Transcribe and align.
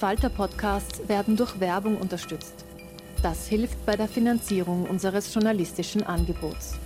Falter-Podcasts 0.00 1.08
werden 1.08 1.36
durch 1.36 1.60
Werbung 1.60 1.98
unterstützt. 1.98 2.64
Das 3.22 3.46
hilft 3.46 3.84
bei 3.84 3.96
der 3.96 4.08
Finanzierung 4.08 4.88
unseres 4.88 5.34
journalistischen 5.34 6.02
Angebots. 6.02 6.78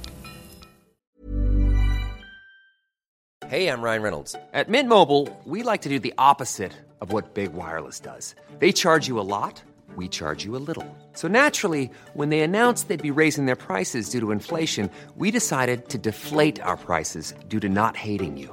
Hey, 3.47 3.69
I'm 3.69 3.83
Ryan 3.83 4.03
Reynolds. 4.03 4.35
At 4.53 4.69
Mint 4.69 4.89
Mobile, 4.89 5.29
we 5.45 5.63
like 5.63 5.83
to 5.83 5.89
do 5.89 6.01
the 6.01 6.13
opposite 6.19 6.73
of 7.01 7.13
what 7.13 7.35
Big 7.35 7.53
Wireless 7.55 8.01
does. 8.01 8.35
They 8.59 8.73
charge 8.73 9.07
you 9.07 9.21
a 9.21 9.23
lot, 9.23 9.63
we 9.97 10.09
charge 10.09 10.45
you 10.45 10.57
a 10.57 10.63
little. 10.67 10.85
So 11.13 11.29
naturally, 11.29 11.91
when 12.15 12.31
they 12.31 12.41
announced 12.41 12.89
they'd 12.89 13.01
be 13.01 13.13
raising 13.13 13.47
their 13.47 13.55
prices 13.55 14.11
due 14.11 14.19
to 14.19 14.33
inflation, 14.33 14.91
we 15.17 15.31
decided 15.31 15.89
to 15.91 15.99
deflate 15.99 16.61
our 16.61 16.77
prices 16.77 17.33
due 17.49 17.61
to 17.61 17.69
not 17.69 17.97
hating 17.97 18.37
you. 18.37 18.53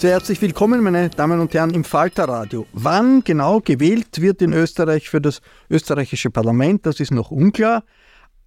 Sehr 0.00 0.12
herzlich 0.12 0.40
willkommen, 0.40 0.82
meine 0.82 1.10
Damen 1.10 1.40
und 1.40 1.52
Herren, 1.52 1.74
im 1.74 1.84
Falterradio. 1.84 2.66
Wann 2.72 3.22
genau 3.22 3.60
gewählt 3.60 4.22
wird 4.22 4.40
in 4.40 4.54
Österreich 4.54 5.10
für 5.10 5.20
das 5.20 5.42
österreichische 5.68 6.30
Parlament, 6.30 6.86
das 6.86 7.00
ist 7.00 7.10
noch 7.10 7.30
unklar. 7.30 7.84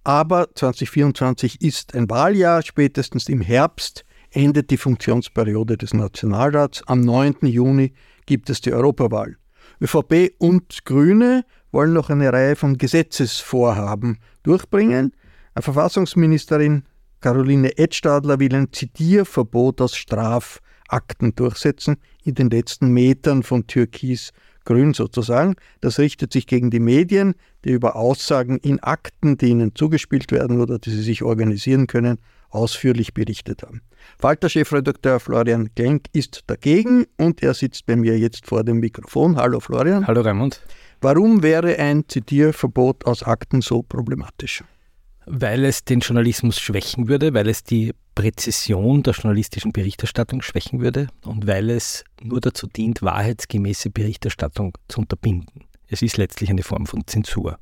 Aber 0.02 0.48
2024 0.52 1.62
ist 1.62 1.94
ein 1.94 2.10
Wahljahr. 2.10 2.62
Spätestens 2.62 3.28
im 3.28 3.40
Herbst 3.40 4.04
endet 4.32 4.70
die 4.70 4.76
Funktionsperiode 4.76 5.76
des 5.76 5.94
Nationalrats. 5.94 6.82
Am 6.88 7.02
9. 7.02 7.36
Juni 7.42 7.92
gibt 8.26 8.50
es 8.50 8.60
die 8.60 8.72
Europawahl. 8.72 9.36
ÖVP 9.80 10.34
und 10.38 10.84
Grüne 10.84 11.44
wollen 11.70 11.92
noch 11.92 12.10
eine 12.10 12.32
Reihe 12.32 12.56
von 12.56 12.78
Gesetzesvorhaben 12.78 14.18
durchbringen. 14.42 15.12
Eine 15.54 15.62
Verfassungsministerin 15.62 16.82
Caroline 17.20 17.78
Edstadler 17.78 18.40
will 18.40 18.56
ein 18.56 18.72
Zitierverbot 18.72 19.80
aus 19.80 19.94
Straf- 19.94 20.60
Akten 20.88 21.34
durchsetzen, 21.34 21.96
in 22.24 22.34
den 22.34 22.50
letzten 22.50 22.88
Metern 22.88 23.42
von 23.42 23.66
Türkis-Grün 23.66 24.94
sozusagen. 24.94 25.56
Das 25.80 25.98
richtet 25.98 26.32
sich 26.32 26.46
gegen 26.46 26.70
die 26.70 26.80
Medien, 26.80 27.34
die 27.64 27.70
über 27.70 27.96
Aussagen 27.96 28.58
in 28.58 28.80
Akten, 28.82 29.36
die 29.36 29.46
ihnen 29.46 29.74
zugespielt 29.74 30.32
werden 30.32 30.60
oder 30.60 30.78
die 30.78 30.90
sie 30.90 31.02
sich 31.02 31.22
organisieren 31.22 31.86
können, 31.86 32.18
ausführlich 32.50 33.14
berichtet 33.14 33.62
haben. 33.62 33.82
Falter-Chefredakteur 34.18 35.18
Florian 35.18 35.70
Genk 35.74 36.06
ist 36.12 36.44
dagegen 36.46 37.06
und 37.16 37.42
er 37.42 37.54
sitzt 37.54 37.86
bei 37.86 37.96
mir 37.96 38.18
jetzt 38.18 38.46
vor 38.46 38.62
dem 38.64 38.78
Mikrofon. 38.78 39.36
Hallo 39.36 39.60
Florian. 39.60 40.06
Hallo 40.06 40.20
Raimund. 40.20 40.60
Warum 41.00 41.42
wäre 41.42 41.78
ein 41.78 42.04
Zitierverbot 42.08 43.04
aus 43.06 43.22
Akten 43.22 43.60
so 43.60 43.82
problematisch? 43.82 44.62
Weil 45.26 45.64
es 45.64 45.84
den 45.84 46.00
Journalismus 46.00 46.58
schwächen 46.58 47.08
würde, 47.08 47.34
weil 47.34 47.48
es 47.48 47.64
die 47.64 47.92
Präzision 48.14 49.02
der 49.02 49.14
journalistischen 49.14 49.72
Berichterstattung 49.72 50.42
schwächen 50.42 50.80
würde 50.80 51.08
und 51.24 51.46
weil 51.46 51.70
es 51.70 52.04
nur 52.22 52.40
dazu 52.40 52.66
dient, 52.66 53.02
wahrheitsgemäße 53.02 53.90
Berichterstattung 53.90 54.76
zu 54.88 55.00
unterbinden. 55.00 55.64
Es 55.88 56.02
ist 56.02 56.16
letztlich 56.16 56.50
eine 56.50 56.62
Form 56.62 56.86
von 56.86 57.06
Zensur. 57.06 57.58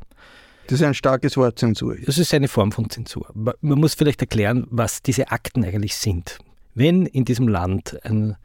Das 0.66 0.80
ist 0.80 0.86
ein 0.86 0.94
starkes 0.94 1.36
Wort, 1.36 1.58
Zensur. 1.58 1.96
Das 2.04 2.18
ist 2.18 2.32
eine 2.34 2.48
Form 2.48 2.72
von 2.72 2.88
Zensur. 2.88 3.26
Man 3.34 3.78
muss 3.78 3.94
vielleicht 3.94 4.20
erklären, 4.20 4.66
was 4.70 5.02
diese 5.02 5.30
Akten 5.30 5.64
eigentlich 5.64 5.96
sind. 5.96 6.38
Wenn 6.74 7.06
in 7.06 7.24
diesem 7.24 7.48
Land 7.48 7.98
ein 8.04 8.36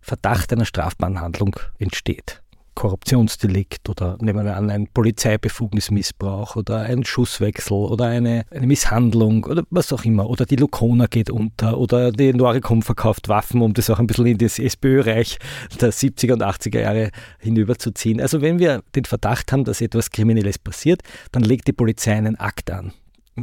Verdacht 0.00 0.52
einer 0.52 0.66
strafbaren 0.66 1.20
Handlung 1.20 1.56
entsteht, 1.78 2.42
Korruptionsdelikt 2.74 3.88
oder 3.88 4.16
nehmen 4.20 4.44
wir 4.44 4.56
an, 4.56 4.70
ein 4.70 4.88
Polizeibefugnismissbrauch 4.88 6.56
oder 6.56 6.80
ein 6.80 7.04
Schusswechsel 7.04 7.72
oder 7.76 8.06
eine, 8.06 8.44
eine 8.50 8.66
Misshandlung 8.66 9.44
oder 9.44 9.64
was 9.70 9.92
auch 9.92 10.04
immer. 10.04 10.28
Oder 10.28 10.46
die 10.46 10.56
Lukona 10.56 11.06
geht 11.06 11.30
unter 11.30 11.78
oder 11.78 12.12
die 12.12 12.32
Noricum 12.32 12.82
verkauft 12.82 13.28
Waffen, 13.28 13.62
um 13.62 13.74
das 13.74 13.90
auch 13.90 13.98
ein 13.98 14.06
bisschen 14.06 14.26
in 14.26 14.38
das 14.38 14.58
SPÖ-Reich 14.58 15.38
der 15.80 15.92
70er 15.92 16.32
und 16.34 16.42
80er 16.42 16.80
Jahre 16.80 17.10
hinüberzuziehen. 17.38 18.20
Also 18.20 18.40
wenn 18.42 18.58
wir 18.58 18.82
den 18.94 19.04
Verdacht 19.04 19.52
haben, 19.52 19.64
dass 19.64 19.80
etwas 19.80 20.10
Kriminelles 20.10 20.58
passiert, 20.58 21.02
dann 21.32 21.42
legt 21.42 21.68
die 21.68 21.72
Polizei 21.72 22.14
einen 22.14 22.36
Akt 22.36 22.70
an 22.70 22.92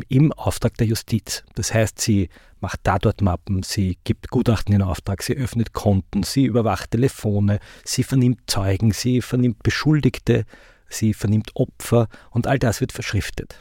im 0.07 0.31
Auftrag 0.33 0.77
der 0.77 0.87
Justiz. 0.87 1.43
Das 1.55 1.73
heißt, 1.73 1.99
sie 1.99 2.29
macht 2.59 2.83
Tatortmappen, 2.83 3.63
sie 3.63 3.97
gibt 4.03 4.29
Gutachten 4.29 4.73
in 4.73 4.81
Auftrag, 4.81 5.23
sie 5.23 5.35
öffnet 5.35 5.73
Konten, 5.73 6.23
sie 6.23 6.45
überwacht 6.45 6.91
Telefone, 6.91 7.59
sie 7.83 8.03
vernimmt 8.03 8.41
Zeugen, 8.47 8.91
sie 8.91 9.21
vernimmt 9.21 9.63
Beschuldigte, 9.63 10.45
sie 10.87 11.13
vernimmt 11.13 11.51
Opfer 11.55 12.07
und 12.29 12.47
all 12.47 12.59
das 12.59 12.81
wird 12.81 12.91
verschriftet. 12.91 13.59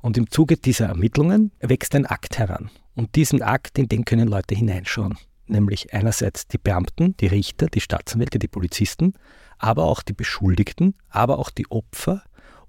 Und 0.00 0.16
im 0.18 0.30
Zuge 0.30 0.56
dieser 0.56 0.86
Ermittlungen 0.86 1.50
wächst 1.60 1.94
ein 1.94 2.06
Akt 2.06 2.38
heran. 2.38 2.70
Und 2.94 3.16
diesen 3.16 3.42
Akt, 3.42 3.78
in 3.78 3.88
den 3.88 4.04
können 4.04 4.28
Leute 4.28 4.54
hineinschauen. 4.54 5.18
Nämlich 5.46 5.92
einerseits 5.92 6.46
die 6.46 6.58
Beamten, 6.58 7.16
die 7.18 7.26
Richter, 7.26 7.66
die 7.66 7.80
Staatsanwälte, 7.80 8.38
die 8.38 8.48
Polizisten, 8.48 9.14
aber 9.58 9.84
auch 9.84 10.02
die 10.02 10.12
Beschuldigten, 10.12 10.94
aber 11.08 11.38
auch 11.38 11.50
die 11.50 11.70
Opfer, 11.70 12.22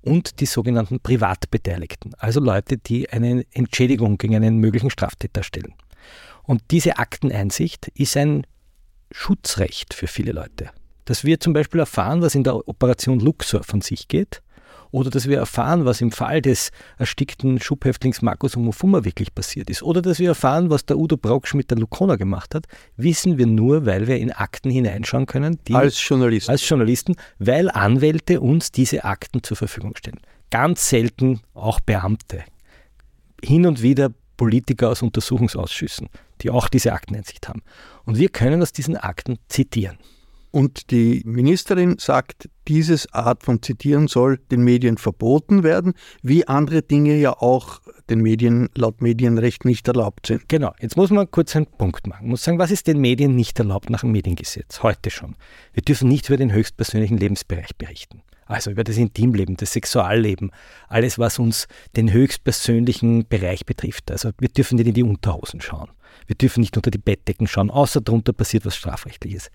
und 0.06 0.40
die 0.40 0.46
sogenannten 0.46 1.00
Privatbeteiligten, 1.00 2.14
also 2.18 2.40
Leute, 2.40 2.78
die 2.78 3.10
eine 3.10 3.46
Entschädigung 3.52 4.18
gegen 4.18 4.36
einen 4.36 4.58
möglichen 4.58 4.90
Straftäter 4.90 5.44
stellen. 5.44 5.74
Und 6.44 6.62
diese 6.72 6.98
Akteneinsicht 6.98 7.90
ist 7.96 8.16
ein 8.16 8.46
Schutzrecht 9.12 9.94
für 9.94 10.08
viele 10.08 10.32
Leute. 10.32 10.70
Dass 11.06 11.24
wir 11.24 11.40
zum 11.40 11.54
Beispiel 11.54 11.80
erfahren, 11.80 12.22
was 12.22 12.36
in 12.36 12.44
der 12.44 12.68
Operation 12.68 13.20
Luxor 13.20 13.64
von 13.64 13.82
sich 13.82 14.08
geht, 14.08 14.42
oder 14.96 15.10
dass 15.10 15.28
wir 15.28 15.38
erfahren, 15.38 15.84
was 15.84 16.00
im 16.00 16.10
Fall 16.10 16.42
des 16.42 16.72
erstickten 16.98 17.60
Schubhäftlings 17.60 18.22
Markus 18.22 18.56
Omofuma 18.56 19.04
wirklich 19.04 19.36
passiert 19.36 19.70
ist, 19.70 19.84
oder 19.84 20.02
dass 20.02 20.20
wir 20.20 20.30
erfahren, 20.30 20.70
was 20.70 20.86
der 20.86 20.98
Udo 20.98 21.18
Brocksch 21.18 21.54
mit 21.54 21.70
der 21.70 21.78
Lukona 21.78 22.16
gemacht 22.16 22.56
hat, 22.56 22.66
wissen 22.96 23.38
wir 23.38 23.46
nur, 23.46 23.86
weil 23.86 24.08
wir 24.08 24.18
in 24.18 24.32
Akten 24.32 24.70
hineinschauen 24.70 25.26
können. 25.26 25.60
als 25.76 26.08
Journalisten. 26.08 26.50
Als 26.50 26.70
Journalisten, 26.70 27.16
weil 27.40 27.70
Anwälte 27.70 28.40
uns 28.40 28.72
diese 28.72 29.04
Akten 29.04 29.44
zur 29.44 29.58
Verfügung 29.58 29.98
stellen. 29.98 30.22
Ganz 30.50 30.88
selten 30.88 31.42
auch 31.54 31.82
Beamte. 31.82 32.46
Hin 33.44 33.66
und 33.66 33.82
wieder 33.82 34.12
Politiker 34.38 34.92
aus 34.92 35.02
Untersuchungsausschüssen, 35.02 36.08
die 36.42 36.50
auch 36.50 36.70
diese 36.70 36.94
Akteneinsicht 36.94 37.50
haben. 37.50 37.64
Und 38.06 38.18
wir 38.18 38.30
können 38.30 38.62
aus 38.62 38.72
diesen 38.72 38.96
Akten 38.96 39.40
zitieren. 39.50 39.98
Und 40.56 40.92
die 40.92 41.22
Ministerin 41.26 41.98
sagt, 41.98 42.48
dieses 42.70 43.12
Art 43.14 43.44
von 43.44 43.62
Zitieren 43.62 44.08
soll 44.08 44.38
den 44.38 44.64
Medien 44.64 44.98
verboten 44.98 45.64
werden, 45.64 45.96
wie 46.24 46.48
andere 46.48 46.82
Dinge 46.82 47.18
ja 47.18 47.34
auch 47.34 47.82
den 48.10 48.22
Medien 48.22 48.70
laut 48.74 49.02
Medienrecht 49.02 49.66
nicht 49.66 49.86
erlaubt 49.86 50.28
sind. 50.28 50.48
Genau, 50.48 50.72
jetzt 50.80 50.96
muss 50.96 51.10
man 51.10 51.30
kurz 51.30 51.58
einen 51.58 51.66
Punkt 51.66 52.08
machen. 52.08 52.22
Man 52.22 52.30
muss 52.30 52.46
sagen, 52.46 52.58
was 52.58 52.72
ist 52.72 52.88
den 52.88 53.02
Medien 53.02 53.36
nicht 53.36 53.60
erlaubt 53.60 53.90
nach 53.90 54.00
dem 54.00 54.14
Mediengesetz? 54.14 54.82
Heute 54.82 55.10
schon. 55.10 55.36
Wir 55.74 55.84
dürfen 55.84 56.08
nicht 56.08 56.30
über 56.30 56.38
den 56.38 56.54
höchstpersönlichen 56.54 57.18
Lebensbereich 57.18 57.76
berichten. 57.76 58.22
Also 58.46 58.72
über 58.72 58.86
das 58.86 58.96
Intimleben, 58.96 59.58
das 59.58 59.74
Sexualleben, 59.74 60.52
alles, 60.88 61.20
was 61.20 61.38
uns 61.38 61.68
den 61.98 62.14
höchstpersönlichen 62.14 63.28
Bereich 63.28 63.66
betrifft. 63.66 64.10
Also 64.10 64.32
wir 64.40 64.48
dürfen 64.48 64.78
nicht 64.78 64.88
in 64.88 64.94
die 64.94 65.04
Unterhosen 65.04 65.60
schauen. 65.60 65.90
Wir 66.28 66.38
dürfen 66.38 66.62
nicht 66.62 66.78
unter 66.78 66.92
die 66.92 66.98
Bettdecken 66.98 67.46
schauen, 67.46 67.70
außer 67.70 68.00
darunter 68.00 68.32
passiert 68.32 68.66
was 68.66 68.78
Strafrechtliches. 68.78 69.52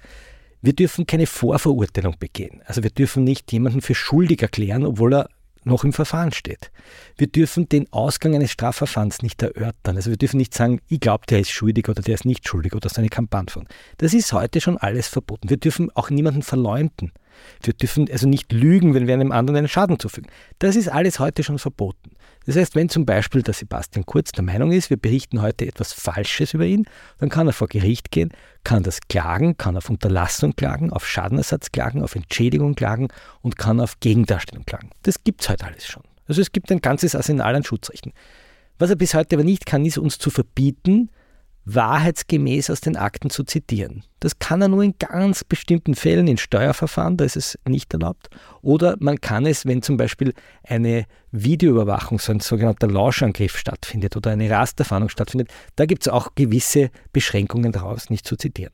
Wir 0.62 0.74
dürfen 0.74 1.06
keine 1.06 1.26
Vorverurteilung 1.26 2.16
begehen. 2.18 2.62
Also 2.66 2.82
wir 2.82 2.90
dürfen 2.90 3.24
nicht 3.24 3.50
jemanden 3.52 3.80
für 3.80 3.94
schuldig 3.94 4.42
erklären, 4.42 4.84
obwohl 4.84 5.14
er 5.14 5.28
noch 5.64 5.84
im 5.84 5.92
Verfahren 5.92 6.32
steht. 6.32 6.70
Wir 7.16 7.26
dürfen 7.26 7.68
den 7.68 7.90
Ausgang 7.92 8.34
eines 8.34 8.50
Strafverfahrens 8.50 9.22
nicht 9.22 9.42
erörtern. 9.42 9.96
Also 9.96 10.10
wir 10.10 10.16
dürfen 10.16 10.38
nicht 10.38 10.54
sagen, 10.54 10.80
ich 10.88 11.00
glaube, 11.00 11.26
der 11.26 11.40
ist 11.40 11.50
schuldig 11.50 11.88
oder 11.88 12.02
der 12.02 12.14
ist 12.14 12.24
nicht 12.24 12.48
schuldig 12.48 12.74
oder 12.74 12.88
so 12.88 13.00
eine 13.00 13.08
Kampagne 13.08 13.50
von. 13.50 13.66
Das 13.98 14.14
ist 14.14 14.32
heute 14.32 14.60
schon 14.60 14.78
alles 14.78 15.08
verboten. 15.08 15.50
Wir 15.50 15.58
dürfen 15.58 15.90
auch 15.94 16.10
niemanden 16.10 16.42
verleumden. 16.42 17.12
Wir 17.62 17.74
dürfen 17.74 18.08
also 18.10 18.28
nicht 18.28 18.52
lügen, 18.52 18.94
wenn 18.94 19.06
wir 19.06 19.14
einem 19.14 19.32
anderen 19.32 19.58
einen 19.58 19.68
Schaden 19.68 19.98
zufügen. 19.98 20.30
Das 20.58 20.76
ist 20.76 20.88
alles 20.88 21.18
heute 21.18 21.42
schon 21.42 21.58
verboten. 21.58 22.10
Das 22.46 22.56
heißt, 22.56 22.74
wenn 22.74 22.88
zum 22.88 23.04
Beispiel 23.04 23.42
der 23.42 23.54
Sebastian 23.54 24.06
Kurz 24.06 24.32
der 24.32 24.42
Meinung 24.42 24.72
ist, 24.72 24.90
wir 24.90 24.96
berichten 24.96 25.42
heute 25.42 25.66
etwas 25.66 25.92
Falsches 25.92 26.54
über 26.54 26.64
ihn, 26.64 26.86
dann 27.18 27.28
kann 27.28 27.46
er 27.46 27.52
vor 27.52 27.68
Gericht 27.68 28.10
gehen, 28.10 28.30
kann 28.64 28.82
das 28.82 29.00
klagen, 29.08 29.56
kann 29.56 29.76
auf 29.76 29.90
Unterlassung 29.90 30.56
klagen, 30.56 30.92
auf 30.92 31.06
Schadenersatz 31.06 31.70
klagen, 31.70 32.02
auf 32.02 32.14
Entschädigung 32.14 32.74
klagen 32.74 33.08
und 33.42 33.58
kann 33.58 33.80
auf 33.80 34.00
Gegendarstellung 34.00 34.64
klagen. 34.64 34.90
Das 35.02 35.22
gibt 35.22 35.42
es 35.42 35.48
heute 35.48 35.66
alles 35.66 35.86
schon. 35.86 36.02
Also 36.26 36.40
es 36.40 36.52
gibt 36.52 36.70
ein 36.72 36.80
ganzes 36.80 37.14
Arsenal 37.14 37.54
an 37.56 37.64
Schutzrechten. 37.64 38.12
Was 38.78 38.88
er 38.90 38.96
bis 38.96 39.14
heute 39.14 39.36
aber 39.36 39.44
nicht 39.44 39.66
kann, 39.66 39.84
ist 39.84 39.98
uns 39.98 40.18
zu 40.18 40.30
verbieten, 40.30 41.10
wahrheitsgemäß 41.64 42.70
aus 42.70 42.80
den 42.80 42.96
Akten 42.96 43.30
zu 43.30 43.44
zitieren. 43.44 44.02
Das 44.20 44.38
kann 44.38 44.62
er 44.62 44.68
nur 44.68 44.82
in 44.82 44.94
ganz 44.98 45.44
bestimmten 45.44 45.94
Fällen, 45.94 46.26
in 46.26 46.36
Steuerverfahren, 46.36 47.16
da 47.16 47.24
ist 47.24 47.36
es 47.36 47.58
nicht 47.68 47.92
erlaubt. 47.92 48.28
Oder 48.62 48.96
man 48.98 49.20
kann 49.20 49.46
es, 49.46 49.66
wenn 49.66 49.82
zum 49.82 49.96
Beispiel 49.96 50.32
eine 50.62 51.06
Videoüberwachung, 51.32 52.18
so 52.18 52.32
ein 52.32 52.40
sogenannter 52.40 52.88
Lauschangriff 52.88 53.56
stattfindet 53.56 54.16
oder 54.16 54.30
eine 54.30 54.50
Rasterfahndung 54.50 55.08
stattfindet, 55.08 55.50
da 55.76 55.86
gibt 55.86 56.02
es 56.02 56.08
auch 56.08 56.34
gewisse 56.34 56.90
Beschränkungen 57.12 57.72
daraus, 57.72 58.10
nicht 58.10 58.26
zu 58.26 58.36
zitieren. 58.36 58.72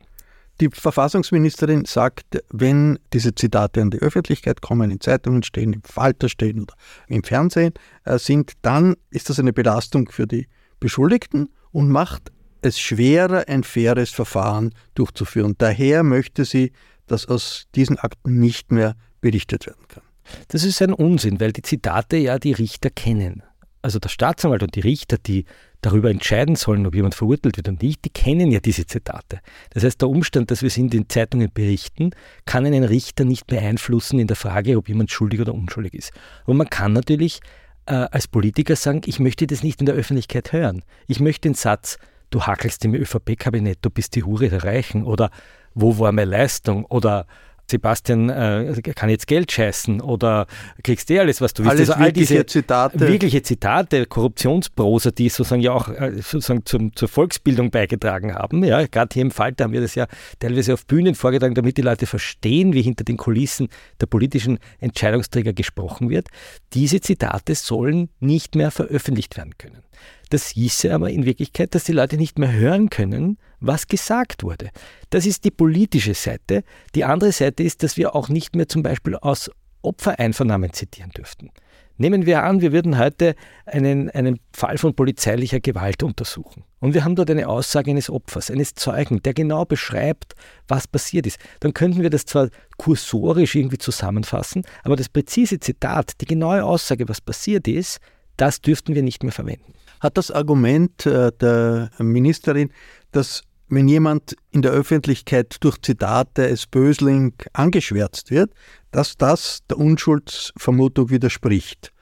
Die 0.61 0.71
Verfassungsministerin 0.73 1.85
sagt, 1.85 2.43
wenn 2.51 2.99
diese 3.13 3.35
Zitate 3.35 3.83
an 3.83 3.91
die 3.91 3.99
Öffentlichkeit 3.99 4.63
kommen, 4.63 4.91
in 4.91 5.01
Zeitungen 5.01 5.43
stehen, 5.43 5.75
im 5.75 5.83
Falter 5.83 6.31
stehen 6.31 6.63
oder 6.63 6.75
im 7.09 7.23
Fernsehen 7.23 7.75
äh, 8.05 8.19
sind, 8.19 8.53
dann 8.63 8.97
ist 9.11 9.29
das 9.29 9.39
eine 9.39 9.53
Belastung 9.53 10.09
für 10.09 10.27
die 10.27 10.49
Beschuldigten 10.81 11.51
und 11.73 11.91
macht 11.91 12.33
es 12.63 12.79
schwerer, 12.81 13.45
ein 13.49 13.65
faires 13.65 14.11
Verfahren 14.11 14.75
durchzuführen. 14.95 15.55
Daher 15.59 16.03
möchte 16.03 16.45
sie, 16.45 16.73
dass 17.07 17.27
aus 17.27 17.67
diesen 17.75 17.99
Akten 17.99 18.41
nicht 18.41 18.73
mehr 18.73 18.97
berichtet 19.21 19.67
werden 19.67 19.87
kann. 19.89 20.03
Das 20.49 20.65
ist 20.65 20.83
ein 20.83 20.93
Unsinn, 20.93 21.41
weil 21.41 21.53
die 21.53 21.63
Zitate 21.63 22.17
ja 22.17 22.39
die 22.39 22.53
Richter 22.53 22.91
kennen. 22.91 23.43
Also 23.83 24.01
der 24.01 24.09
Staatsanwalt 24.09 24.65
und 24.65 24.75
die 24.75 24.81
Richter, 24.81 25.17
die 25.17 25.45
darüber 25.81 26.11
entscheiden 26.11 26.57
sollen, 26.57 26.87
ob 26.87 26.97
jemand 26.97 27.15
verurteilt 27.15 27.57
wird 27.57 27.69
oder 27.69 27.79
nicht, 27.81 28.05
die 28.05 28.11
kennen 28.11 28.51
ja 28.51 28.59
diese 28.59 28.87
Zitate. 28.87 29.39
Das 29.71 29.85
heißt, 29.85 30.03
der 30.03 30.09
Umstand, 30.09 30.51
dass 30.51 30.63
wir 30.63 30.71
sie 30.71 30.81
in 30.81 30.91
den 30.91 31.09
Zeitungen 31.09 31.51
berichten, 31.53 32.11
kann 32.47 32.67
einen 32.67 32.83
Richter 32.83 33.25
nicht 33.25 33.47
beeinflussen 33.47 34.19
in 34.19 34.27
der 34.27 34.37
Frage, 34.37 34.77
ob 34.77 34.89
jemand 34.89 35.13
schuldig 35.13 35.41
oder 35.41 35.55
unschuldig 35.55 35.95
ist. 35.95 36.11
Und 36.47 36.57
man 36.57 36.69
kann 36.69 36.93
natürlich 36.93 37.39
äh, 37.87 37.95
als 37.95 38.27
Politiker 38.27 38.75
sagen, 38.75 39.03
ich 39.07 39.21
möchte 39.21 39.47
das 39.47 39.63
nicht 39.63 39.79
in 39.79 39.87
der 39.87 39.95
Öffentlichkeit 39.95 40.53
hören. 40.53 40.83
Ich 41.07 41.21
möchte 41.21 41.49
den 41.49 41.55
Satz, 41.55 41.99
du 42.31 42.43
hackelst 42.43 42.85
im 42.85 42.95
ÖVP-Kabinett, 42.95 43.79
du 43.83 43.91
bist 43.91 44.15
die 44.15 44.25
Hure 44.25 44.49
der 44.49 44.65
Reichen 44.65 45.05
oder 45.05 45.31
wo 45.75 45.99
war 45.99 46.13
meine 46.13 46.31
Leistung 46.31 46.85
oder 46.87 47.27
Sebastian 47.69 48.29
äh, 48.29 48.81
kann 48.95 49.11
jetzt 49.11 49.27
Geld 49.27 49.51
scheißen 49.51 50.01
oder 50.01 50.47
kriegst 50.85 51.11
du 51.11 51.15
eh 51.15 51.21
alles, 51.21 51.41
was 51.41 51.53
du 51.53 51.65
willst. 51.65 51.73
Alles 51.73 51.91
also 51.91 52.03
all 52.03 52.13
diese 52.13 52.47
Zitate. 52.47 53.01
Wirkliche 53.01 53.43
Zitate, 53.43 54.07
Korruptionsprosa, 54.07 55.11
die 55.11 55.29
sozusagen 55.29 55.63
ja 55.63 55.73
auch 55.73 55.89
äh, 55.89 56.13
sozusagen 56.15 56.65
zum, 56.65 56.95
zur 56.95 57.09
Volksbildung 57.09 57.71
beigetragen 57.71 58.35
haben. 58.35 58.63
Ja, 58.63 58.87
gerade 58.87 59.13
hier 59.13 59.23
im 59.23 59.33
Falter 59.33 59.65
haben 59.65 59.73
wir 59.73 59.81
das 59.81 59.97
ja 59.97 60.07
teilweise 60.39 60.75
auf 60.75 60.87
Bühnen 60.87 61.15
vorgetragen, 61.17 61.55
damit 61.55 61.77
die 61.77 61.83
Leute 61.83 62.07
verstehen, 62.07 62.73
wie 62.73 62.83
hinter 62.83 63.03
den 63.03 63.17
Kulissen 63.17 63.69
der 64.01 64.07
politischen 64.07 64.59
Entscheidungsträger 64.79 65.53
gesprochen 65.53 66.09
wird. 66.09 66.29
Diese 66.73 67.01
Zitate 67.01 67.57
sollen 67.57 68.11
nicht 68.21 68.55
mehr 68.55 68.71
veröffentlicht 68.71 69.37
werden 69.37 69.59
können. 69.59 69.83
Das 70.31 70.49
hieße 70.49 70.93
aber 70.93 71.11
in 71.11 71.25
Wirklichkeit, 71.25 71.75
dass 71.75 71.85
die 71.85 71.93
Leute 71.93 72.17
nicht 72.17 72.39
mehr 72.39 72.53
hören 72.53 72.91
können, 72.91 73.39
was 73.61 73.87
gesagt 73.87 74.43
wurde. 74.43 74.71
Das 75.11 75.25
ist 75.25 75.45
die 75.45 75.53
politische 75.53 76.15
Seite. 76.15 76.65
Die 76.95 77.05
andere 77.05 77.33
Seite 77.33 77.63
ist, 77.63 77.83
dass 77.83 77.97
wir 77.97 78.15
auch 78.15 78.29
nicht 78.29 78.57
mehr 78.57 78.69
zum 78.69 78.83
Beispiel 78.83 79.15
aus 79.17 79.51
Opfereinvernahmen 79.83 80.73
zitieren 80.73 81.11
dürften. 81.11 81.51
Nehmen 81.99 82.27
wir 82.27 82.43
an, 82.43 82.61
wir 82.61 82.73
würden 82.73 82.99
heute 82.99 83.35
einen, 83.65 84.11
einen 84.11 84.39
Fall 84.53 84.77
von 84.77 84.95
polizeilicher 84.95 85.61
Gewalt 85.61 86.03
untersuchen. 86.03 86.65
Und 86.81 86.93
wir 86.93 87.05
haben 87.05 87.17
dort 87.17 87.31
eine 87.31 87.49
Aussage 87.49 87.91
eines 87.91 88.11
Opfers, 88.11 88.51
eines 88.51 88.75
Zeugen, 88.75 89.23
der 89.23 89.33
genau 89.33 89.65
beschreibt, 89.65 90.35
was 90.69 90.87
passiert 90.87 91.27
ist. 91.27 91.39
Dann 91.61 91.73
könnten 91.73 92.03
wir 92.03 92.11
das 92.11 92.27
zwar 92.27 92.51
kursorisch 92.77 93.55
irgendwie 93.55 93.79
zusammenfassen, 93.79 94.65
aber 94.83 94.97
das 94.97 95.09
präzise 95.09 95.59
Zitat, 95.59 96.21
die 96.21 96.27
genaue 96.27 96.65
Aussage, 96.65 97.09
was 97.09 97.23
passiert 97.23 97.67
ist, 97.67 97.99
das 98.37 98.61
dürften 98.61 98.95
wir 98.95 99.03
nicht 99.03 99.23
mehr 99.23 99.33
verwenden 99.33 99.76
hat 100.01 100.17
das 100.17 100.31
Argument 100.31 101.07
äh, 101.07 101.33
der 101.33 101.91
Ministerin, 101.99 102.71
dass 103.13 103.43
wenn 103.69 103.89
jemand 103.89 104.37
in 104.53 104.63
der 104.63 104.73
Öffentlichkeit 104.73 105.57
durch 105.61 105.81
Zitate 105.83 106.45
als 106.45 106.67
Bösling 106.67 107.35
angeschwärzt 107.53 108.31
wird, 108.31 108.53
dass 108.93 109.17
das 109.17 109.61
der 109.69 109.79
Unschuldsvermutung 109.79 111.11
widerspricht. 111.11 111.93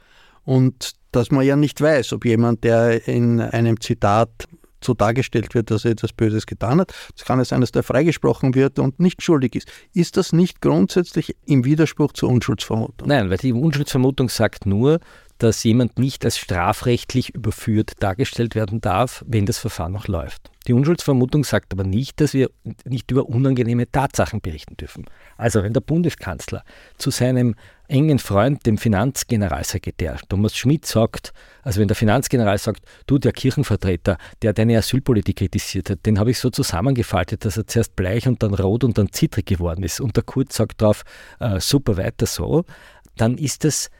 Und 0.42 0.92
dass 1.10 1.30
man 1.30 1.46
ja 1.46 1.56
nicht 1.56 1.80
weiß, 1.80 2.12
ob 2.12 2.24
jemand, 2.26 2.64
der 2.64 3.08
in 3.08 3.40
einem 3.40 3.80
Zitat 3.80 4.46
so 4.84 4.94
dargestellt 4.94 5.54
wird, 5.54 5.70
dass 5.70 5.84
er 5.84 5.92
etwas 5.92 6.12
Böses 6.12 6.46
getan 6.46 6.80
hat, 6.80 6.92
es 7.16 7.24
kann 7.24 7.40
es 7.40 7.48
sein, 7.48 7.60
dass 7.60 7.72
der 7.72 7.82
freigesprochen 7.82 8.54
wird 8.54 8.78
und 8.78 9.00
nicht 9.00 9.22
schuldig 9.22 9.54
ist. 9.56 9.68
Ist 9.92 10.16
das 10.16 10.32
nicht 10.32 10.60
grundsätzlich 10.60 11.36
im 11.46 11.64
Widerspruch 11.64 12.12
zur 12.12 12.28
Unschuldsvermutung? 12.28 13.08
Nein, 13.08 13.30
weil 13.30 13.38
die 13.38 13.52
Unschuldsvermutung 13.52 14.28
sagt 14.28 14.66
nur, 14.66 15.00
dass 15.38 15.64
jemand 15.64 15.98
nicht 15.98 16.24
als 16.24 16.38
strafrechtlich 16.38 17.34
überführt 17.34 17.92
dargestellt 18.00 18.54
werden 18.54 18.80
darf, 18.80 19.24
wenn 19.26 19.46
das 19.46 19.58
Verfahren 19.58 19.92
noch 19.92 20.06
läuft. 20.06 20.50
Die 20.66 20.72
Unschuldsvermutung 20.72 21.44
sagt 21.44 21.72
aber 21.72 21.84
nicht, 21.84 22.20
dass 22.20 22.32
wir 22.32 22.50
nicht 22.84 23.10
über 23.10 23.28
unangenehme 23.28 23.90
Tatsachen 23.90 24.40
berichten 24.40 24.76
dürfen. 24.76 25.04
Also 25.36 25.62
wenn 25.62 25.72
der 25.72 25.80
Bundeskanzler 25.80 26.64
zu 26.96 27.10
seinem 27.10 27.54
engen 27.88 28.18
Freund, 28.18 28.64
dem 28.66 28.78
Finanzgeneralsekretär. 28.78 30.18
Thomas 30.28 30.56
Schmidt 30.56 30.86
sagt, 30.86 31.32
also 31.62 31.80
wenn 31.80 31.88
der 31.88 31.96
Finanzgeneral 31.96 32.58
sagt, 32.58 32.82
du, 33.06 33.18
der 33.18 33.32
Kirchenvertreter, 33.32 34.18
der 34.42 34.52
deine 34.52 34.78
Asylpolitik 34.78 35.36
kritisiert 35.36 35.90
hat, 35.90 36.06
den 36.06 36.18
habe 36.18 36.30
ich 36.30 36.38
so 36.38 36.50
zusammengefaltet, 36.50 37.44
dass 37.44 37.56
er 37.56 37.66
zuerst 37.66 37.96
bleich 37.96 38.26
und 38.26 38.42
dann 38.42 38.54
rot 38.54 38.84
und 38.84 38.98
dann 38.98 39.12
zittrig 39.12 39.46
geworden 39.46 39.82
ist. 39.82 40.00
Und 40.00 40.16
der 40.16 40.24
Kurz 40.24 40.56
sagt 40.56 40.80
drauf, 40.80 41.04
äh, 41.40 41.60
super 41.60 41.96
weiter 41.96 42.26
so, 42.26 42.64
dann 43.16 43.38
ist 43.38 43.64
das 43.64 43.90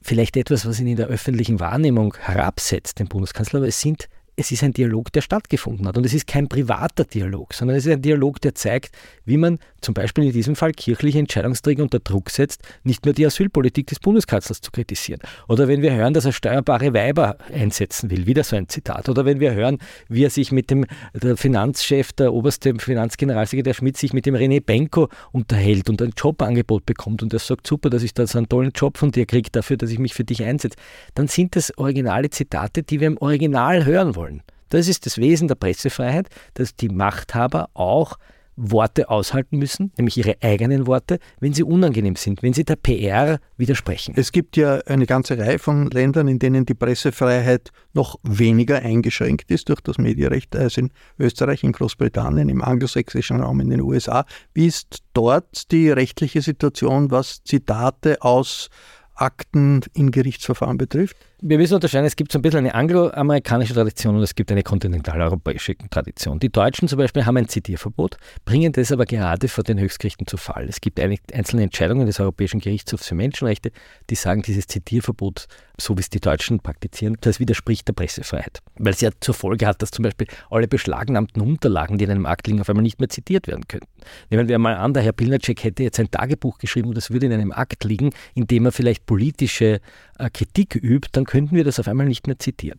vielleicht 0.00 0.36
etwas, 0.36 0.66
was 0.66 0.80
ihn 0.80 0.86
in 0.86 0.96
der 0.96 1.06
öffentlichen 1.06 1.60
Wahrnehmung 1.60 2.14
herabsetzt, 2.20 2.98
den 2.98 3.08
Bundeskanzler, 3.08 3.60
aber 3.60 3.68
es 3.68 3.80
sind 3.80 4.08
es 4.36 4.50
ist 4.50 4.64
ein 4.64 4.72
Dialog, 4.72 5.12
der 5.12 5.20
stattgefunden 5.20 5.86
hat. 5.86 5.96
Und 5.96 6.04
es 6.04 6.12
ist 6.12 6.26
kein 6.26 6.48
privater 6.48 7.04
Dialog, 7.04 7.54
sondern 7.54 7.76
es 7.76 7.86
ist 7.86 7.92
ein 7.92 8.02
Dialog, 8.02 8.40
der 8.40 8.54
zeigt, 8.54 8.94
wie 9.24 9.36
man 9.36 9.58
zum 9.80 9.94
Beispiel 9.94 10.24
in 10.24 10.32
diesem 10.32 10.56
Fall 10.56 10.72
kirchliche 10.72 11.18
Entscheidungsträger 11.18 11.82
unter 11.82 12.00
Druck 12.00 12.30
setzt, 12.30 12.62
nicht 12.82 13.04
mehr 13.04 13.14
die 13.14 13.26
Asylpolitik 13.26 13.86
des 13.86 14.00
Bundeskanzlers 14.00 14.60
zu 14.60 14.70
kritisieren. 14.70 15.20
Oder 15.48 15.68
wenn 15.68 15.82
wir 15.82 15.94
hören, 15.94 16.14
dass 16.14 16.24
er 16.24 16.32
steuerbare 16.32 16.94
Weiber 16.94 17.36
einsetzen 17.52 18.10
will, 18.10 18.26
wieder 18.26 18.42
so 18.42 18.56
ein 18.56 18.68
Zitat. 18.68 19.08
Oder 19.08 19.24
wenn 19.24 19.38
wir 19.38 19.54
hören, 19.54 19.78
wie 20.08 20.24
er 20.24 20.30
sich 20.30 20.50
mit 20.50 20.70
dem 20.70 20.86
der 21.12 21.36
Finanzchef, 21.36 22.12
der 22.12 22.32
oberste 22.32 22.74
Finanzgeneralsekretär 22.76 23.74
Schmidt 23.74 23.96
sich 23.96 24.12
mit 24.12 24.26
dem 24.26 24.34
René 24.34 24.60
Benko 24.60 25.08
unterhält 25.32 25.88
und 25.88 26.02
ein 26.02 26.12
Jobangebot 26.16 26.86
bekommt 26.86 27.22
und 27.22 27.32
er 27.32 27.38
sagt, 27.38 27.66
super, 27.66 27.90
dass 27.90 28.02
ich 28.02 28.14
da 28.14 28.26
so 28.26 28.38
einen 28.38 28.48
tollen 28.48 28.72
Job 28.74 28.98
von 28.98 29.12
dir 29.12 29.26
kriege, 29.26 29.50
dafür, 29.50 29.76
dass 29.76 29.90
ich 29.90 29.98
mich 29.98 30.14
für 30.14 30.24
dich 30.24 30.42
einsetze, 30.42 30.76
dann 31.14 31.28
sind 31.28 31.54
das 31.54 31.76
originale 31.78 32.30
Zitate, 32.30 32.82
die 32.82 33.00
wir 33.00 33.06
im 33.06 33.18
Original 33.18 33.84
hören 33.84 34.16
wollen 34.16 34.23
wollen. 34.24 34.42
Das 34.70 34.88
ist 34.88 35.06
das 35.06 35.18
Wesen 35.18 35.48
der 35.48 35.54
Pressefreiheit, 35.54 36.28
dass 36.54 36.74
die 36.74 36.88
Machthaber 36.88 37.68
auch 37.74 38.16
Worte 38.56 39.10
aushalten 39.10 39.58
müssen, 39.58 39.92
nämlich 39.98 40.16
ihre 40.16 40.36
eigenen 40.40 40.86
Worte, 40.86 41.18
wenn 41.40 41.52
sie 41.52 41.64
unangenehm 41.64 42.14
sind, 42.14 42.40
wenn 42.42 42.52
sie 42.52 42.64
der 42.64 42.76
PR 42.76 43.40
widersprechen. 43.56 44.14
Es 44.16 44.30
gibt 44.30 44.56
ja 44.56 44.78
eine 44.86 45.06
ganze 45.06 45.36
Reihe 45.36 45.58
von 45.58 45.90
Ländern, 45.90 46.28
in 46.28 46.38
denen 46.38 46.64
die 46.64 46.74
Pressefreiheit 46.74 47.70
noch 47.94 48.16
weniger 48.22 48.78
eingeschränkt 48.78 49.50
ist 49.50 49.68
durch 49.68 49.80
das 49.80 49.98
Medienrecht, 49.98 50.54
als 50.54 50.76
in 50.76 50.90
Österreich, 51.18 51.64
in 51.64 51.72
Großbritannien, 51.72 52.48
im 52.48 52.62
angelsächsischen 52.62 53.40
Raum, 53.40 53.58
in 53.60 53.70
den 53.70 53.80
USA. 53.80 54.24
Wie 54.52 54.66
ist 54.66 55.02
dort 55.14 55.72
die 55.72 55.90
rechtliche 55.90 56.40
Situation, 56.40 57.10
was 57.10 57.42
Zitate 57.42 58.22
aus 58.22 58.70
Akten 59.16 59.80
in 59.94 60.12
Gerichtsverfahren 60.12 60.78
betrifft? 60.78 61.16
Wir 61.46 61.58
müssen 61.58 61.74
unterscheiden, 61.74 62.06
es 62.06 62.16
gibt 62.16 62.32
so 62.32 62.38
ein 62.38 62.42
bisschen 62.42 62.60
eine 62.60 62.74
angloamerikanische 62.74 63.74
Tradition 63.74 64.16
und 64.16 64.22
es 64.22 64.34
gibt 64.34 64.50
eine 64.50 64.62
kontinentaleuropäische 64.62 65.76
Tradition. 65.90 66.38
Die 66.38 66.48
Deutschen 66.48 66.88
zum 66.88 66.96
Beispiel 66.96 67.26
haben 67.26 67.36
ein 67.36 67.48
Zitierverbot, 67.48 68.16
bringen 68.46 68.72
das 68.72 68.90
aber 68.90 69.04
gerade 69.04 69.48
vor 69.48 69.62
den 69.62 69.78
Höchstgerichten 69.78 70.26
zu 70.26 70.38
Fall. 70.38 70.66
Es 70.70 70.80
gibt 70.80 70.98
einzelne 70.98 71.64
Entscheidungen 71.64 72.06
des 72.06 72.18
Europäischen 72.18 72.60
Gerichtshofs 72.60 73.08
für 73.08 73.14
Menschenrechte, 73.14 73.72
die 74.08 74.14
sagen, 74.14 74.40
dieses 74.40 74.68
Zitierverbot, 74.68 75.46
so 75.78 75.94
wie 75.98 76.00
es 76.00 76.08
die 76.08 76.20
Deutschen 76.20 76.60
praktizieren, 76.60 77.18
das 77.20 77.38
widerspricht 77.40 77.88
der 77.88 77.92
Pressefreiheit. 77.92 78.60
Weil 78.78 78.94
es 78.94 79.02
ja 79.02 79.10
zur 79.20 79.34
Folge 79.34 79.66
hat, 79.66 79.82
dass 79.82 79.90
zum 79.90 80.02
Beispiel 80.02 80.28
alle 80.50 80.66
beschlagnahmten 80.66 81.42
Unterlagen, 81.42 81.98
die 81.98 82.04
in 82.04 82.10
einem 82.10 82.24
Akt 82.24 82.46
liegen, 82.46 82.62
auf 82.62 82.70
einmal 82.70 82.84
nicht 82.84 83.00
mehr 83.00 83.10
zitiert 83.10 83.48
werden 83.48 83.68
könnten. 83.68 83.88
Nehmen 84.30 84.48
wir 84.48 84.58
mal 84.58 84.76
an, 84.76 84.94
der 84.94 85.02
Herr 85.02 85.12
Pilnacek 85.12 85.62
hätte 85.62 85.82
jetzt 85.82 86.00
ein 86.00 86.10
Tagebuch 86.10 86.56
geschrieben 86.56 86.88
und 86.88 86.96
das 86.96 87.10
würde 87.10 87.26
in 87.26 87.32
einem 87.34 87.52
Akt 87.52 87.84
liegen, 87.84 88.14
in 88.34 88.46
dem 88.46 88.64
er 88.64 88.72
vielleicht 88.72 89.04
politische 89.04 89.82
äh, 90.18 90.30
Kritik 90.30 90.76
übt, 90.76 91.10
dann 91.12 91.24
könnten 91.34 91.56
wir 91.56 91.64
das 91.64 91.80
auf 91.80 91.88
einmal 91.88 92.06
nicht 92.06 92.28
mehr 92.28 92.38
zitieren. 92.38 92.78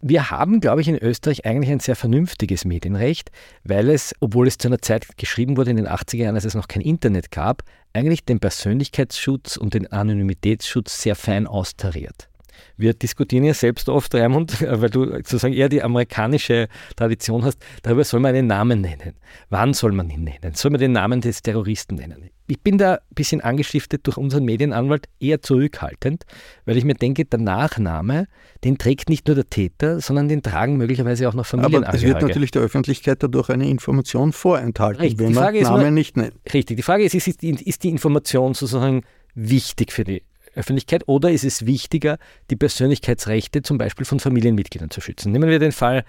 Wir 0.00 0.30
haben, 0.30 0.60
glaube 0.60 0.80
ich, 0.80 0.88
in 0.88 0.96
Österreich 0.96 1.44
eigentlich 1.44 1.70
ein 1.70 1.80
sehr 1.80 1.96
vernünftiges 1.96 2.64
Medienrecht, 2.64 3.30
weil 3.62 3.90
es, 3.90 4.14
obwohl 4.20 4.48
es 4.48 4.56
zu 4.56 4.68
einer 4.68 4.78
Zeit 4.78 5.18
geschrieben 5.18 5.58
wurde 5.58 5.72
in 5.72 5.76
den 5.76 5.86
80er 5.86 6.16
Jahren, 6.16 6.34
als 6.34 6.46
es 6.46 6.54
noch 6.54 6.66
kein 6.66 6.80
Internet 6.80 7.30
gab, 7.30 7.62
eigentlich 7.92 8.24
den 8.24 8.40
Persönlichkeitsschutz 8.40 9.58
und 9.58 9.74
den 9.74 9.92
Anonymitätsschutz 9.92 11.02
sehr 11.02 11.14
fein 11.14 11.46
austariert. 11.46 12.29
Wir 12.76 12.94
diskutieren 12.94 13.44
ja 13.44 13.54
selbst 13.54 13.88
oft, 13.88 14.14
Raimund, 14.14 14.60
weil 14.66 14.90
du 14.90 15.06
sozusagen 15.06 15.54
eher 15.54 15.68
die 15.68 15.82
amerikanische 15.82 16.68
Tradition 16.96 17.44
hast, 17.44 17.58
darüber 17.82 18.04
soll 18.04 18.20
man 18.20 18.34
einen 18.34 18.46
Namen 18.46 18.80
nennen. 18.80 19.14
Wann 19.48 19.74
soll 19.74 19.92
man 19.92 20.10
ihn 20.10 20.24
nennen? 20.24 20.54
Soll 20.54 20.70
man 20.70 20.80
den 20.80 20.92
Namen 20.92 21.20
des 21.20 21.42
Terroristen 21.42 21.96
nennen? 21.96 22.30
Ich 22.46 22.60
bin 22.60 22.78
da 22.78 22.94
ein 22.94 23.14
bisschen 23.14 23.40
angestiftet 23.40 24.06
durch 24.08 24.16
unseren 24.16 24.44
Medienanwalt 24.44 25.06
eher 25.20 25.40
zurückhaltend, 25.40 26.24
weil 26.64 26.76
ich 26.76 26.84
mir 26.84 26.94
denke, 26.94 27.24
der 27.24 27.38
Nachname, 27.38 28.26
den 28.64 28.76
trägt 28.76 29.08
nicht 29.08 29.28
nur 29.28 29.36
der 29.36 29.48
Täter, 29.48 30.00
sondern 30.00 30.28
den 30.28 30.42
tragen 30.42 30.76
möglicherweise 30.76 31.28
auch 31.28 31.34
noch 31.34 31.46
Familienangehörige. 31.46 31.88
Aber 31.88 31.96
es 31.96 32.20
wird 32.20 32.28
natürlich 32.28 32.50
der 32.50 32.62
Öffentlichkeit 32.62 33.22
dadurch 33.22 33.50
eine 33.50 33.68
Information 33.68 34.32
vorenthalten, 34.32 35.00
Richtig, 35.00 35.20
wenn 35.20 35.34
man 35.34 35.54
Namen 35.54 35.80
nur, 35.80 35.90
nicht 35.92 36.16
nennt. 36.16 36.34
Richtig, 36.52 36.76
die 36.76 36.82
Frage 36.82 37.04
ist, 37.04 37.14
ist 37.14 37.40
die, 37.40 37.50
ist 37.50 37.84
die 37.84 37.88
Information 37.88 38.54
sozusagen 38.54 39.02
wichtig 39.34 39.92
für 39.92 40.02
die 40.02 40.22
Öffentlichkeit 40.54 41.06
oder 41.06 41.30
ist 41.30 41.44
es 41.44 41.66
wichtiger, 41.66 42.18
die 42.50 42.56
Persönlichkeitsrechte 42.56 43.62
zum 43.62 43.78
Beispiel 43.78 44.04
von 44.04 44.20
Familienmitgliedern 44.20 44.90
zu 44.90 45.00
schützen? 45.00 45.32
Nehmen 45.32 45.48
wir 45.48 45.58
den 45.58 45.72
Fall 45.72 46.04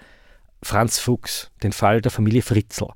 Franz 0.62 0.98
Fuchs, 0.98 1.50
den 1.62 1.72
Fall 1.72 2.00
der 2.00 2.10
Familie 2.10 2.42
Fritzl. 2.42 2.88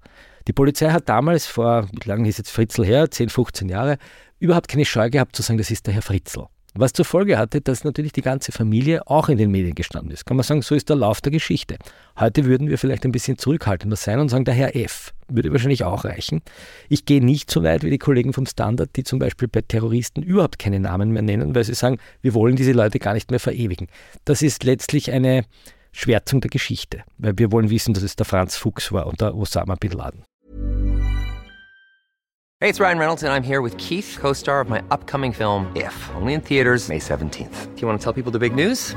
Die 0.46 0.52
Polizei 0.52 0.90
hat 0.90 1.08
damals, 1.08 1.46
vor, 1.46 1.88
wie 1.92 2.08
lange 2.08 2.28
ist 2.28 2.38
jetzt 2.38 2.50
Fritzl 2.50 2.84
her, 2.84 3.10
10, 3.10 3.28
15 3.28 3.68
Jahre, 3.68 3.98
überhaupt 4.38 4.68
keine 4.68 4.84
Scheu 4.84 5.10
gehabt 5.10 5.34
zu 5.34 5.42
sagen, 5.42 5.58
das 5.58 5.70
ist 5.70 5.86
der 5.86 5.94
Herr 5.94 6.02
Fritzl. 6.02 6.46
Was 6.74 6.92
zur 6.92 7.06
Folge 7.06 7.38
hatte, 7.38 7.62
dass 7.62 7.84
natürlich 7.84 8.12
die 8.12 8.22
ganze 8.22 8.52
Familie 8.52 9.06
auch 9.06 9.30
in 9.30 9.38
den 9.38 9.50
Medien 9.50 9.74
gestanden 9.74 10.10
ist. 10.12 10.26
Kann 10.26 10.36
man 10.36 10.44
sagen, 10.44 10.60
so 10.60 10.74
ist 10.74 10.90
der 10.90 10.96
Lauf 10.96 11.22
der 11.22 11.32
Geschichte. 11.32 11.78
Heute 12.20 12.44
würden 12.44 12.68
wir 12.68 12.76
vielleicht 12.76 13.04
ein 13.06 13.12
bisschen 13.12 13.38
zurückhaltender 13.38 13.96
sein 13.96 14.20
und 14.20 14.28
sagen, 14.28 14.44
der 14.44 14.54
Herr 14.54 14.76
F. 14.76 15.14
würde 15.28 15.52
wahrscheinlich 15.52 15.85
auch 15.85 16.04
reichen. 16.04 16.42
Ich 16.88 17.04
gehe 17.04 17.25
nicht 17.25 17.50
so 17.50 17.62
weit 17.62 17.83
wie 17.83 17.90
die 17.90 17.99
Kollegen 17.99 18.33
vom 18.33 18.47
Standard, 18.47 18.90
die 18.97 19.04
zum 19.04 19.18
Beispiel 19.18 19.49
bei 19.49 19.62
Terroristen 19.62 20.23
überhaupt 20.23 20.59
keine 20.59 20.80
Namen 20.80 21.11
mehr 21.11 21.23
nennen, 21.23 21.54
weil 21.54 21.64
sie 21.64 21.75
sagen, 21.75 21.99
wir 22.23 22.35
wollen 22.35 22.56
diese 22.56 22.73
Leute 22.73 22.99
gar 22.99 23.14
nicht 23.14 23.30
mehr 23.30 23.40
verewigen. 23.40 23.88
Das 24.25 24.42
ist 24.42 24.64
letztlich 24.64 25.12
eine 25.12 25.45
Schwärzung 25.92 26.40
der 26.40 26.50
Geschichte, 26.50 27.04
weil 27.18 27.38
wir 27.38 27.52
wollen 27.52 27.71
wissen, 27.71 27.95
dass 27.95 28.02
es 28.02 28.16
der 28.16 28.26
Franz 28.26 28.56
Fuchs 28.56 28.92
war 28.92 29.06
und 29.06 29.21
der 29.21 29.35
Osama 29.35 29.76
Bin 29.76 29.92
Laden. 29.92 30.25
Hey, 32.59 32.71
it's 32.71 32.80
Ryan 32.80 32.99
Reynolds, 32.99 33.23
and 33.23 33.30
I'm 33.30 33.42
here 33.42 33.61
with 33.61 33.76
Keith, 33.76 34.16
co 34.18 34.33
star 34.33 34.62
of 34.62 34.71
my 34.71 34.83
upcoming 34.90 35.33
film, 35.33 35.66
If, 35.76 35.95
only 36.14 36.33
in 36.33 36.40
theaters, 36.40 36.88
May 36.88 36.99
17th. 36.99 37.75
Do 37.75 37.83
you 37.83 37.87
want 37.87 38.00
to 38.00 38.04
tell 38.04 38.14
people 38.14 38.33
the 38.33 38.38
big 38.38 38.54
news? 38.54 38.97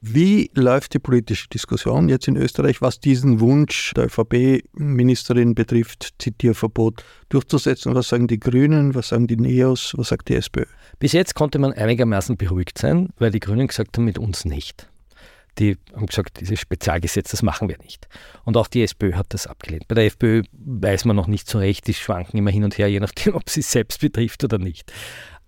Wie 0.00 0.50
läuft 0.54 0.94
die 0.94 1.00
politische 1.00 1.48
Diskussion 1.48 2.08
jetzt 2.08 2.28
in 2.28 2.36
Österreich, 2.36 2.80
was 2.80 3.00
diesen 3.00 3.40
Wunsch 3.40 3.92
der 3.94 4.06
ÖVP-Ministerin 4.06 5.54
betrifft, 5.54 6.14
Zitierverbot 6.18 7.04
durchzusetzen? 7.28 7.94
Was 7.94 8.08
sagen 8.08 8.28
die 8.28 8.38
Grünen, 8.38 8.94
was 8.94 9.08
sagen 9.08 9.26
die 9.26 9.36
Neos, 9.36 9.94
was 9.96 10.08
sagt 10.08 10.28
die 10.28 10.36
SPÖ? 10.36 10.66
Bis 11.00 11.12
jetzt 11.12 11.34
konnte 11.34 11.58
man 11.58 11.72
einigermaßen 11.72 12.36
beruhigt 12.36 12.78
sein, 12.78 13.08
weil 13.18 13.32
die 13.32 13.40
Grünen 13.40 13.66
gesagt 13.66 13.96
haben, 13.96 14.04
mit 14.04 14.18
uns 14.18 14.44
nicht. 14.44 14.88
Die 15.58 15.76
haben 15.92 16.06
gesagt, 16.06 16.40
dieses 16.40 16.60
Spezialgesetz, 16.60 17.32
das 17.32 17.42
machen 17.42 17.68
wir 17.68 17.78
nicht. 17.78 18.06
Und 18.44 18.56
auch 18.56 18.68
die 18.68 18.82
SPÖ 18.82 19.14
hat 19.14 19.26
das 19.30 19.48
abgelehnt. 19.48 19.88
Bei 19.88 19.96
der 19.96 20.06
FPÖ 20.06 20.44
weiß 20.52 21.04
man 21.04 21.16
noch 21.16 21.26
nicht 21.26 21.48
so 21.48 21.58
recht, 21.58 21.88
die 21.88 21.94
schwanken 21.94 22.38
immer 22.38 22.50
hin 22.50 22.62
und 22.62 22.78
her, 22.78 22.88
je 22.88 23.00
nachdem, 23.00 23.34
ob 23.34 23.50
sie 23.50 23.60
es 23.60 23.72
selbst 23.72 24.00
betrifft 24.00 24.44
oder 24.44 24.58
nicht. 24.58 24.92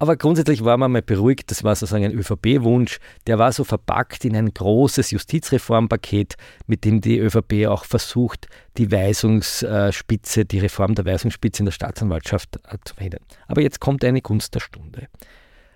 Aber 0.01 0.17
grundsätzlich 0.17 0.65
war 0.65 0.79
man 0.79 0.93
mal 0.93 1.03
beruhigt, 1.03 1.51
das 1.51 1.63
war 1.63 1.77
sozusagen 1.77 2.07
ein 2.07 2.13
ÖVP-Wunsch, 2.13 3.01
der 3.27 3.39
war 3.39 3.53
so 3.53 3.65
verpackt 3.65 4.25
in 4.25 4.35
ein 4.35 4.55
großes 4.55 5.11
Justizreformpaket, 5.11 6.37
mit 6.67 6.87
dem 6.87 7.03
die 7.03 7.19
ÖVP 7.19 7.67
auch 7.67 7.85
versucht, 7.85 8.49
die 8.79 8.91
Weisungsspitze, 8.91 10.47
die 10.47 10.59
Reform 10.59 10.95
der 10.95 11.05
Weisungsspitze 11.05 11.61
in 11.61 11.67
der 11.67 11.73
Staatsanwaltschaft 11.73 12.57
äh, 12.67 12.79
zu 12.83 12.95
verhindern. 12.95 13.21
Aber 13.47 13.61
jetzt 13.61 13.79
kommt 13.79 14.03
eine 14.03 14.23
Gunst 14.23 14.55
der 14.55 14.61
Stunde. 14.61 15.09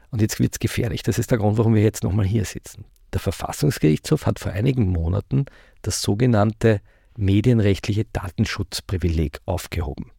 Und 0.08 0.22
jetzt 0.22 0.40
wird 0.40 0.54
es 0.54 0.58
gefährlich. 0.58 1.02
Das 1.02 1.18
ist 1.18 1.30
der 1.30 1.36
Grund, 1.36 1.58
warum 1.58 1.74
wir 1.74 1.82
jetzt 1.82 2.02
nochmal 2.02 2.24
hier 2.24 2.46
sitzen. 2.46 2.86
Der 3.12 3.20
Verfassungsgerichtshof 3.20 4.24
hat 4.24 4.38
vor 4.38 4.52
einigen 4.52 4.86
Monaten 4.86 5.44
das 5.82 6.00
sogenannte 6.00 6.80
medienrechtliche 7.18 8.06
Datenschutzprivileg 8.06 9.40
aufgehoben. 9.44 10.12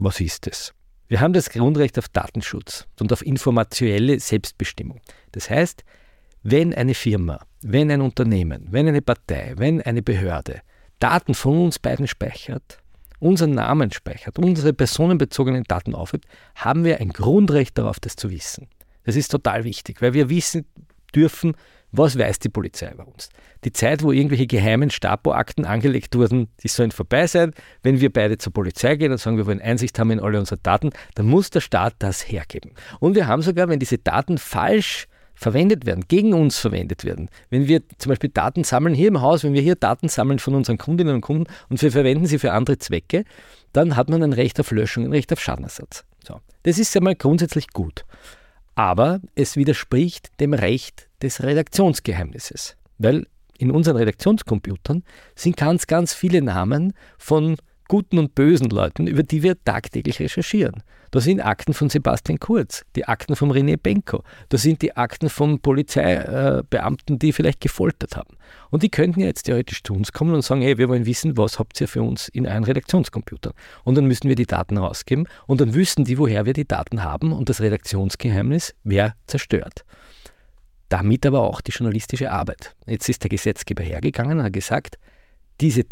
Was 0.00 0.18
ist 0.18 0.48
es? 0.48 0.74
Wir 1.08 1.20
haben 1.20 1.32
das 1.32 1.50
Grundrecht 1.50 1.98
auf 1.98 2.08
Datenschutz 2.08 2.86
und 2.98 3.12
auf 3.12 3.24
informationelle 3.24 4.18
Selbstbestimmung. 4.18 5.00
Das 5.32 5.48
heißt, 5.48 5.84
wenn 6.42 6.74
eine 6.74 6.94
Firma, 6.94 7.40
wenn 7.62 7.90
ein 7.90 8.00
Unternehmen, 8.00 8.66
wenn 8.70 8.88
eine 8.88 9.02
Partei, 9.02 9.54
wenn 9.56 9.80
eine 9.82 10.02
Behörde 10.02 10.62
Daten 10.98 11.34
von 11.34 11.58
uns 11.58 11.78
beiden 11.78 12.08
speichert, 12.08 12.78
unseren 13.18 13.52
Namen 13.52 13.92
speichert, 13.92 14.38
unsere 14.38 14.72
personenbezogenen 14.72 15.64
Daten 15.64 15.94
aufhebt, 15.94 16.26
haben 16.54 16.84
wir 16.84 17.00
ein 17.00 17.10
Grundrecht 17.10 17.78
darauf, 17.78 18.00
das 18.00 18.16
zu 18.16 18.30
wissen. 18.30 18.68
Das 19.04 19.14
ist 19.14 19.30
total 19.30 19.64
wichtig, 19.64 20.02
weil 20.02 20.14
wir 20.14 20.28
wissen 20.28 20.66
dürfen, 21.14 21.54
was 21.96 22.18
weiß 22.18 22.38
die 22.38 22.48
Polizei 22.48 22.90
über 22.92 23.06
uns? 23.06 23.28
Die 23.64 23.72
Zeit, 23.72 24.02
wo 24.02 24.12
irgendwelche 24.12 24.46
geheimen 24.46 24.90
Stapo-Akten 24.90 25.64
angelegt 25.64 26.14
wurden, 26.14 26.48
die 26.62 26.68
sollen 26.68 26.90
vorbei 26.90 27.26
sein. 27.26 27.52
Wenn 27.82 28.00
wir 28.00 28.12
beide 28.12 28.38
zur 28.38 28.52
Polizei 28.52 28.96
gehen 28.96 29.12
und 29.12 29.18
sagen, 29.18 29.36
wir 29.36 29.46
wollen 29.46 29.60
Einsicht 29.60 29.98
haben 29.98 30.10
in 30.10 30.20
alle 30.20 30.38
unsere 30.38 30.60
Daten, 30.60 30.90
dann 31.14 31.26
muss 31.26 31.50
der 31.50 31.60
Staat 31.60 31.94
das 31.98 32.22
hergeben. 32.30 32.72
Und 33.00 33.14
wir 33.14 33.26
haben 33.26 33.42
sogar, 33.42 33.68
wenn 33.68 33.78
diese 33.78 33.98
Daten 33.98 34.38
falsch 34.38 35.08
verwendet 35.36 35.84
werden, 35.86 36.04
gegen 36.08 36.32
uns 36.32 36.58
verwendet 36.58 37.04
werden. 37.04 37.28
Wenn 37.50 37.68
wir 37.68 37.82
zum 37.98 38.10
Beispiel 38.10 38.30
Daten 38.30 38.64
sammeln 38.64 38.94
hier 38.94 39.08
im 39.08 39.20
Haus, 39.20 39.44
wenn 39.44 39.52
wir 39.52 39.60
hier 39.60 39.76
Daten 39.76 40.08
sammeln 40.08 40.38
von 40.38 40.54
unseren 40.54 40.78
Kundinnen 40.78 41.14
und 41.14 41.20
Kunden 41.20 41.44
und 41.68 41.80
wir 41.82 41.92
verwenden 41.92 42.26
sie 42.26 42.38
für 42.38 42.52
andere 42.52 42.78
Zwecke, 42.78 43.24
dann 43.72 43.96
hat 43.96 44.08
man 44.08 44.22
ein 44.22 44.32
Recht 44.32 44.58
auf 44.58 44.70
Löschung, 44.70 45.04
ein 45.04 45.12
Recht 45.12 45.32
auf 45.32 45.40
Schadenersatz. 45.40 46.04
So. 46.26 46.40
Das 46.62 46.78
ist 46.78 46.96
einmal 46.96 47.14
grundsätzlich 47.14 47.68
gut. 47.68 48.04
Aber 48.76 49.20
es 49.34 49.56
widerspricht 49.56 50.38
dem 50.38 50.54
Recht 50.54 51.08
des 51.22 51.42
Redaktionsgeheimnisses, 51.42 52.76
weil 52.98 53.26
in 53.58 53.70
unseren 53.70 53.96
Redaktionscomputern 53.96 55.02
sind 55.34 55.56
ganz, 55.56 55.86
ganz 55.86 56.12
viele 56.14 56.42
Namen 56.42 56.92
von 57.18 57.56
guten 57.88 58.18
und 58.18 58.34
bösen 58.34 58.70
Leuten, 58.70 59.06
über 59.06 59.22
die 59.22 59.42
wir 59.42 59.62
tagtäglich 59.62 60.20
recherchieren. 60.20 60.82
Da 61.10 61.20
sind 61.20 61.40
Akten 61.40 61.72
von 61.72 61.88
Sebastian 61.88 62.38
Kurz, 62.38 62.84
die 62.96 63.06
Akten 63.06 63.36
von 63.36 63.52
René 63.52 63.76
Benko, 63.76 64.22
da 64.48 64.58
sind 64.58 64.82
die 64.82 64.96
Akten 64.96 65.30
von 65.30 65.60
Polizeibeamten, 65.60 67.18
die 67.18 67.32
vielleicht 67.32 67.60
gefoltert 67.60 68.16
haben. 68.16 68.36
Und 68.70 68.82
die 68.82 68.90
könnten 68.90 69.20
jetzt 69.20 69.44
theoretisch 69.44 69.82
zu 69.82 69.94
uns 69.94 70.12
kommen 70.12 70.34
und 70.34 70.42
sagen, 70.42 70.62
hey, 70.62 70.78
wir 70.78 70.88
wollen 70.88 71.06
wissen, 71.06 71.36
was 71.36 71.58
habt 71.58 71.80
ihr 71.80 71.88
für 71.88 72.02
uns 72.02 72.28
in 72.28 72.46
euren 72.46 72.64
Redaktionscomputern? 72.64 73.52
Und 73.84 73.96
dann 73.96 74.06
müssen 74.06 74.28
wir 74.28 74.36
die 74.36 74.46
Daten 74.46 74.76
rausgeben 74.76 75.28
und 75.46 75.60
dann 75.60 75.74
wüssten 75.74 76.04
die, 76.04 76.18
woher 76.18 76.44
wir 76.44 76.52
die 76.52 76.66
Daten 76.66 77.02
haben 77.02 77.32
und 77.32 77.48
das 77.48 77.60
Redaktionsgeheimnis 77.60 78.74
wäre 78.84 79.14
zerstört. 79.26 79.84
Damit 80.88 81.26
aber 81.26 81.42
auch 81.42 81.60
die 81.60 81.72
journalistische 81.72 82.30
Arbeit. 82.30 82.76
Jetzt 82.86 83.08
ist 83.08 83.22
der 83.22 83.30
Gesetzgeber 83.30 83.82
hergegangen 83.82 84.38
und 84.38 84.44
hat 84.44 84.52
gesagt, 84.52 84.98
diese 85.60 85.84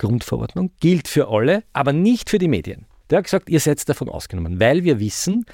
Datenschutzgrundverordnung 0.00 0.70
gilt 0.80 1.08
für 1.08 1.28
alle, 1.28 1.62
aber 1.72 1.92
nicht 1.92 2.30
für 2.30 2.38
die 2.38 2.48
Medien. 2.48 2.86
Der 3.10 3.18
hat 3.18 3.24
gesagt, 3.24 3.48
ihr 3.50 3.60
seid 3.60 3.86
davon 3.88 4.08
ausgenommen, 4.08 4.60
weil 4.60 4.84
wir 4.84 5.00
wissen, 5.00 5.44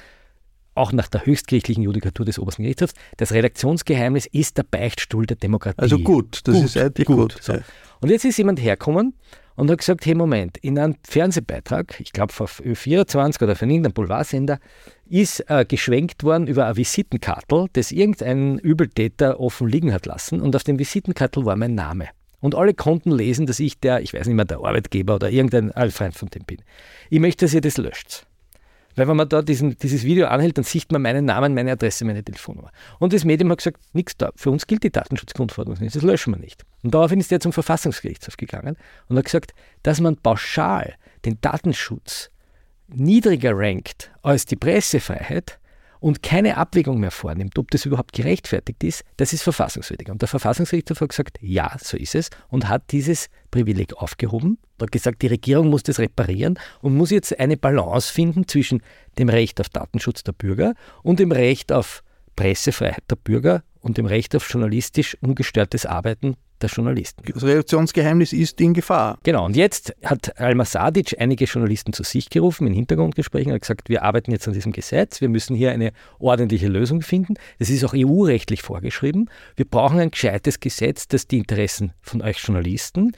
auch 0.75 0.91
nach 0.91 1.07
der 1.07 1.25
höchstgerichtlichen 1.25 1.83
Judikatur 1.83 2.25
des 2.25 2.37
obersten 2.37 2.61
Gerichtshofs, 2.63 2.93
das 3.17 3.31
Redaktionsgeheimnis 3.31 4.27
ist 4.27 4.57
der 4.57 4.63
Beichtstuhl 4.63 5.25
der 5.25 5.37
Demokratie. 5.37 5.79
Also 5.79 5.97
gut, 5.97 6.41
das 6.43 6.55
gut, 6.55 6.65
ist 6.65 6.77
eigentlich 6.77 7.07
gut. 7.07 7.33
gut. 7.33 7.37
So. 7.41 7.53
Und 7.99 8.11
jetzt 8.11 8.25
ist 8.25 8.37
jemand 8.37 8.61
hergekommen 8.61 9.15
und 9.55 9.71
hat 9.71 9.79
gesagt, 9.79 10.05
hey 10.05 10.13
Moment, 10.13 10.57
in 10.57 10.77
einem 10.77 10.95
Fernsehbeitrag, 11.03 11.99
ich 11.99 12.13
glaube 12.13 12.31
auf 12.37 12.61
Ö24 12.61 13.41
oder 13.41 13.55
von 13.55 13.71
irgendeinem 13.71 13.93
Boulevardsender, 13.93 14.59
ist 15.09 15.49
äh, 15.49 15.65
geschwenkt 15.65 16.23
worden 16.23 16.45
über 16.45 16.67
ein 16.67 16.77
Visitenkartel, 16.77 17.65
das 17.73 17.91
irgendein 17.91 18.59
Übeltäter 18.59 19.39
offen 19.39 19.67
liegen 19.67 19.91
hat 19.93 20.05
lassen 20.05 20.41
und 20.41 20.55
auf 20.55 20.63
dem 20.63 20.77
Visitenkartel 20.77 21.43
war 21.43 21.55
mein 21.55 21.73
Name. 21.73 22.09
Und 22.39 22.55
alle 22.55 22.73
konnten 22.73 23.11
lesen, 23.11 23.45
dass 23.47 23.59
ich 23.59 23.79
der, 23.79 24.01
ich 24.01 24.13
weiß 24.13 24.27
nicht 24.27 24.35
mehr, 24.35 24.45
der 24.45 24.57
Arbeitgeber 24.57 25.15
oder 25.15 25.29
irgendein 25.29 25.91
Freund 25.91 26.15
von 26.15 26.29
dem 26.29 26.43
bin. 26.43 26.59
Ich 27.09 27.19
möchte, 27.19 27.45
dass 27.45 27.53
ihr 27.53 27.61
das 27.61 27.77
löscht. 27.77 28.27
Weil 28.97 29.07
wenn 29.07 29.15
man 29.15 29.29
da 29.29 29.43
diesen, 29.43 29.77
dieses 29.77 30.03
Video 30.03 30.25
anhält, 30.27 30.57
dann 30.57 30.65
sieht 30.65 30.91
man 30.91 31.03
meinen 31.03 31.25
Namen, 31.25 31.53
meine 31.53 31.71
Adresse, 31.71 32.03
meine 32.03 32.23
Telefonnummer. 32.23 32.71
Und 32.99 33.13
das 33.13 33.25
Medium 33.25 33.51
hat 33.51 33.59
gesagt, 33.59 33.79
nichts 33.93 34.17
da. 34.17 34.31
Für 34.35 34.49
uns 34.49 34.65
gilt 34.65 34.83
die 34.83 34.91
Datenschutzgrundverordnung 34.91 35.77
nicht, 35.79 35.95
das 35.95 36.01
löschen 36.01 36.33
wir 36.33 36.39
nicht. 36.39 36.63
Und 36.83 36.95
daraufhin 36.95 37.19
ist 37.19 37.31
er 37.31 37.39
zum 37.39 37.53
Verfassungsgerichtshof 37.53 38.37
gegangen 38.37 38.75
und 39.07 39.17
hat 39.17 39.25
gesagt, 39.25 39.53
dass 39.83 40.01
man 40.01 40.17
pauschal 40.17 40.95
den 41.25 41.39
Datenschutz 41.41 42.31
niedriger 42.87 43.51
rankt 43.53 44.11
als 44.23 44.45
die 44.47 44.55
Pressefreiheit, 44.55 45.59
und 45.99 46.23
keine 46.23 46.57
Abwägung 46.57 46.99
mehr 46.99 47.11
vornimmt, 47.11 47.57
ob 47.57 47.71
das 47.71 47.85
überhaupt 47.85 48.13
gerechtfertigt 48.13 48.83
ist, 48.83 49.03
das 49.17 49.33
ist 49.33 49.43
verfassungswidrig. 49.43 50.09
Und 50.09 50.21
der 50.21 50.27
Verfassungsgerichtshof 50.27 51.01
hat 51.01 51.09
gesagt, 51.09 51.37
ja, 51.41 51.75
so 51.79 51.97
ist 51.97 52.15
es 52.15 52.29
und 52.49 52.69
hat 52.69 52.91
dieses 52.91 53.27
Privileg 53.51 53.93
aufgehoben. 53.95 54.57
Hat 54.81 54.91
gesagt, 54.91 55.21
die 55.21 55.27
Regierung 55.27 55.69
muss 55.69 55.83
das 55.83 55.99
reparieren 55.99 56.59
und 56.81 56.95
muss 56.95 57.11
jetzt 57.11 57.39
eine 57.39 57.57
Balance 57.57 58.11
finden 58.11 58.47
zwischen 58.47 58.81
dem 59.17 59.29
Recht 59.29 59.59
auf 59.59 59.69
Datenschutz 59.69 60.23
der 60.23 60.33
Bürger 60.33 60.73
und 61.03 61.19
dem 61.19 61.31
Recht 61.31 61.71
auf 61.71 62.03
Pressefreiheit 62.35 63.03
der 63.09 63.15
Bürger 63.15 63.63
und 63.81 63.97
dem 63.97 64.05
Recht 64.05 64.35
auf 64.35 64.47
journalistisch 64.49 65.17
ungestörtes 65.21 65.85
Arbeiten 65.85 66.35
der 66.61 66.69
Journalisten. 66.69 67.23
Das 67.31 67.43
Redaktionsgeheimnis 67.43 68.33
ist 68.33 68.59
in 68.61 68.73
Gefahr. 68.73 69.17
Genau, 69.23 69.45
und 69.45 69.55
jetzt 69.55 69.93
hat 70.03 70.39
Alma 70.39 70.65
Sadic 70.65 71.15
einige 71.19 71.45
Journalisten 71.45 71.93
zu 71.93 72.03
sich 72.03 72.29
gerufen 72.29 72.67
in 72.67 72.73
Hintergrundgesprächen 72.73 73.51
und 73.51 73.55
hat 73.55 73.61
gesagt, 73.61 73.89
wir 73.89 74.03
arbeiten 74.03 74.31
jetzt 74.31 74.47
an 74.47 74.53
diesem 74.53 74.71
Gesetz, 74.71 75.21
wir 75.21 75.29
müssen 75.29 75.55
hier 75.55 75.71
eine 75.71 75.91
ordentliche 76.19 76.67
Lösung 76.67 77.01
finden. 77.01 77.35
Das 77.59 77.69
ist 77.69 77.83
auch 77.83 77.93
EU-rechtlich 77.95 78.61
vorgeschrieben. 78.61 79.29
Wir 79.55 79.65
brauchen 79.65 79.99
ein 79.99 80.11
gescheites 80.11 80.59
Gesetz, 80.59 81.07
das 81.07 81.27
die 81.27 81.37
Interessen 81.37 81.93
von 82.01 82.21
euch 82.21 82.37
Journalisten 82.39 83.13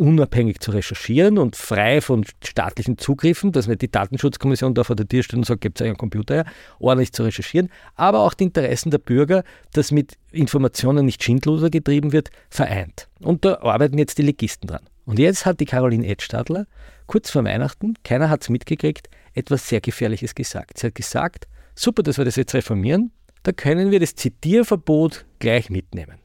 unabhängig 0.00 0.60
zu 0.60 0.70
recherchieren 0.70 1.36
und 1.36 1.56
frei 1.56 2.00
von 2.00 2.24
staatlichen 2.42 2.96
Zugriffen, 2.96 3.52
dass 3.52 3.68
nicht 3.68 3.82
die 3.82 3.90
Datenschutzkommission 3.90 4.72
da 4.72 4.82
vor 4.82 4.96
der 4.96 5.06
Tür 5.06 5.22
steht 5.22 5.36
und 5.36 5.44
sagt, 5.44 5.60
gebt 5.60 5.80
euch 5.82 5.88
einen 5.88 5.98
Computer 5.98 6.36
her, 6.36 6.44
ordentlich 6.78 7.12
zu 7.12 7.22
recherchieren, 7.22 7.68
aber 7.96 8.20
auch 8.20 8.32
die 8.32 8.44
Interessen 8.44 8.90
der 8.90 8.98
Bürger, 8.98 9.44
dass 9.74 9.92
mit 9.92 10.16
Informationen 10.32 11.04
nicht 11.04 11.22
schindloser 11.22 11.68
getrieben 11.68 12.12
wird, 12.12 12.30
vereint. 12.48 13.08
Und 13.20 13.44
da 13.44 13.60
arbeiten 13.60 13.98
jetzt 13.98 14.16
die 14.16 14.22
Legisten 14.22 14.68
dran. 14.68 14.86
Und 15.04 15.18
jetzt 15.18 15.44
hat 15.44 15.60
die 15.60 15.66
Caroline 15.66 16.06
Edstadler 16.06 16.66
kurz 17.06 17.30
vor 17.30 17.44
Weihnachten, 17.44 17.92
keiner 18.02 18.30
hat 18.30 18.40
es 18.40 18.48
mitgekriegt, 18.48 19.10
etwas 19.34 19.68
sehr 19.68 19.82
Gefährliches 19.82 20.34
gesagt. 20.34 20.78
Sie 20.78 20.86
hat 20.86 20.94
gesagt, 20.94 21.46
super, 21.74 22.02
dass 22.02 22.16
wir 22.16 22.24
das 22.24 22.36
jetzt 22.36 22.54
reformieren, 22.54 23.12
da 23.42 23.52
können 23.52 23.90
wir 23.90 24.00
das 24.00 24.14
Zitierverbot 24.14 25.26
gleich 25.40 25.68
mitnehmen. 25.68 26.20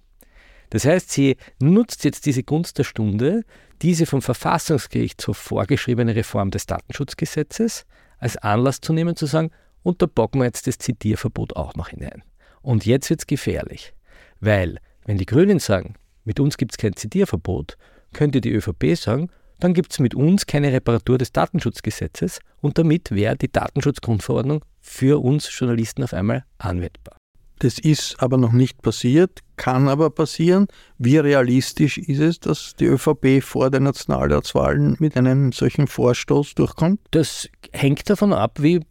Das 0.69 0.85
heißt, 0.85 1.11
sie 1.11 1.37
nutzt 1.61 2.03
jetzt 2.03 2.25
diese 2.25 2.43
Gunst 2.43 2.77
der 2.77 2.83
Stunde, 2.83 3.43
diese 3.81 4.05
vom 4.05 4.21
Verfassungsgerichtshof 4.21 5.37
vorgeschriebene 5.37 6.15
Reform 6.15 6.51
des 6.51 6.65
Datenschutzgesetzes 6.65 7.85
als 8.17 8.37
Anlass 8.37 8.81
zu 8.81 8.93
nehmen, 8.93 9.15
zu 9.15 9.25
sagen, 9.25 9.51
und 9.83 10.01
da 10.01 10.07
bocken 10.07 10.41
wir 10.41 10.45
jetzt 10.45 10.67
das 10.67 10.77
Zitierverbot 10.77 11.55
auch 11.55 11.75
noch 11.75 11.89
hinein. 11.89 12.23
Und 12.61 12.85
jetzt 12.85 13.09
wird 13.09 13.21
es 13.21 13.27
gefährlich, 13.27 13.93
weil 14.39 14.79
wenn 15.05 15.17
die 15.17 15.25
Grünen 15.25 15.59
sagen, 15.59 15.95
mit 16.23 16.39
uns 16.39 16.57
gibt 16.57 16.71
es 16.71 16.77
kein 16.77 16.95
Zitierverbot, 16.95 17.77
könnte 18.13 18.41
die 18.41 18.51
ÖVP 18.51 18.95
sagen, 18.95 19.29
dann 19.59 19.73
gibt 19.73 19.91
es 19.91 19.99
mit 19.99 20.15
uns 20.15 20.45
keine 20.45 20.73
Reparatur 20.73 21.17
des 21.17 21.31
Datenschutzgesetzes 21.31 22.39
und 22.61 22.77
damit 22.77 23.11
wäre 23.11 23.37
die 23.37 23.51
Datenschutzgrundverordnung 23.51 24.65
für 24.81 25.23
uns 25.23 25.47
Journalisten 25.57 26.03
auf 26.03 26.13
einmal 26.13 26.43
anwendbar. 26.57 27.17
Das 27.59 27.79
ist 27.79 28.17
aber 28.19 28.37
noch 28.37 28.51
nicht 28.51 28.81
passiert, 28.81 29.39
kann 29.55 29.87
aber 29.87 30.09
passieren. 30.09 30.67
Wie 30.97 31.17
realistisch 31.17 31.97
ist 31.97 32.19
es, 32.19 32.39
dass 32.39 32.75
die 32.75 32.85
ÖVP 32.85 33.41
vor 33.41 33.69
den 33.69 33.83
Nationalratswahlen 33.83 34.97
mit 34.99 35.15
einem 35.15 35.51
solchen 35.51 35.87
Vorstoß 35.87 36.55
durchkommt? 36.55 36.99
Das 37.11 37.49
hängt 37.71 38.09
davon 38.09 38.33
ab, 38.33 38.61
wie, 38.61 38.81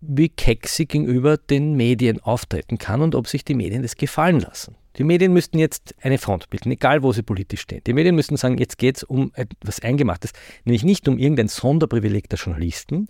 wie 0.00 0.28
keck 0.28 0.66
sie 0.66 0.86
gegenüber 0.86 1.36
den 1.36 1.76
Medien 1.76 2.20
auftreten 2.20 2.78
kann 2.78 3.00
und 3.00 3.14
ob 3.14 3.28
sich 3.28 3.44
die 3.44 3.54
Medien 3.54 3.82
das 3.82 3.96
gefallen 3.96 4.40
lassen. 4.40 4.74
Die 4.96 5.04
Medien 5.04 5.32
müssten 5.32 5.58
jetzt 5.58 5.94
eine 6.00 6.18
Front 6.18 6.50
bilden, 6.50 6.70
egal 6.70 7.02
wo 7.02 7.12
sie 7.12 7.22
politisch 7.22 7.62
stehen. 7.62 7.82
Die 7.84 7.92
Medien 7.92 8.14
müssten 8.14 8.36
sagen, 8.36 8.58
jetzt 8.58 8.78
geht 8.78 8.98
es 8.98 9.02
um 9.02 9.32
etwas 9.34 9.80
Eingemachtes, 9.80 10.32
nämlich 10.64 10.84
nicht 10.84 11.08
um 11.08 11.18
irgendein 11.18 11.48
Sonderprivileg 11.48 12.28
der 12.28 12.38
Journalisten, 12.38 13.08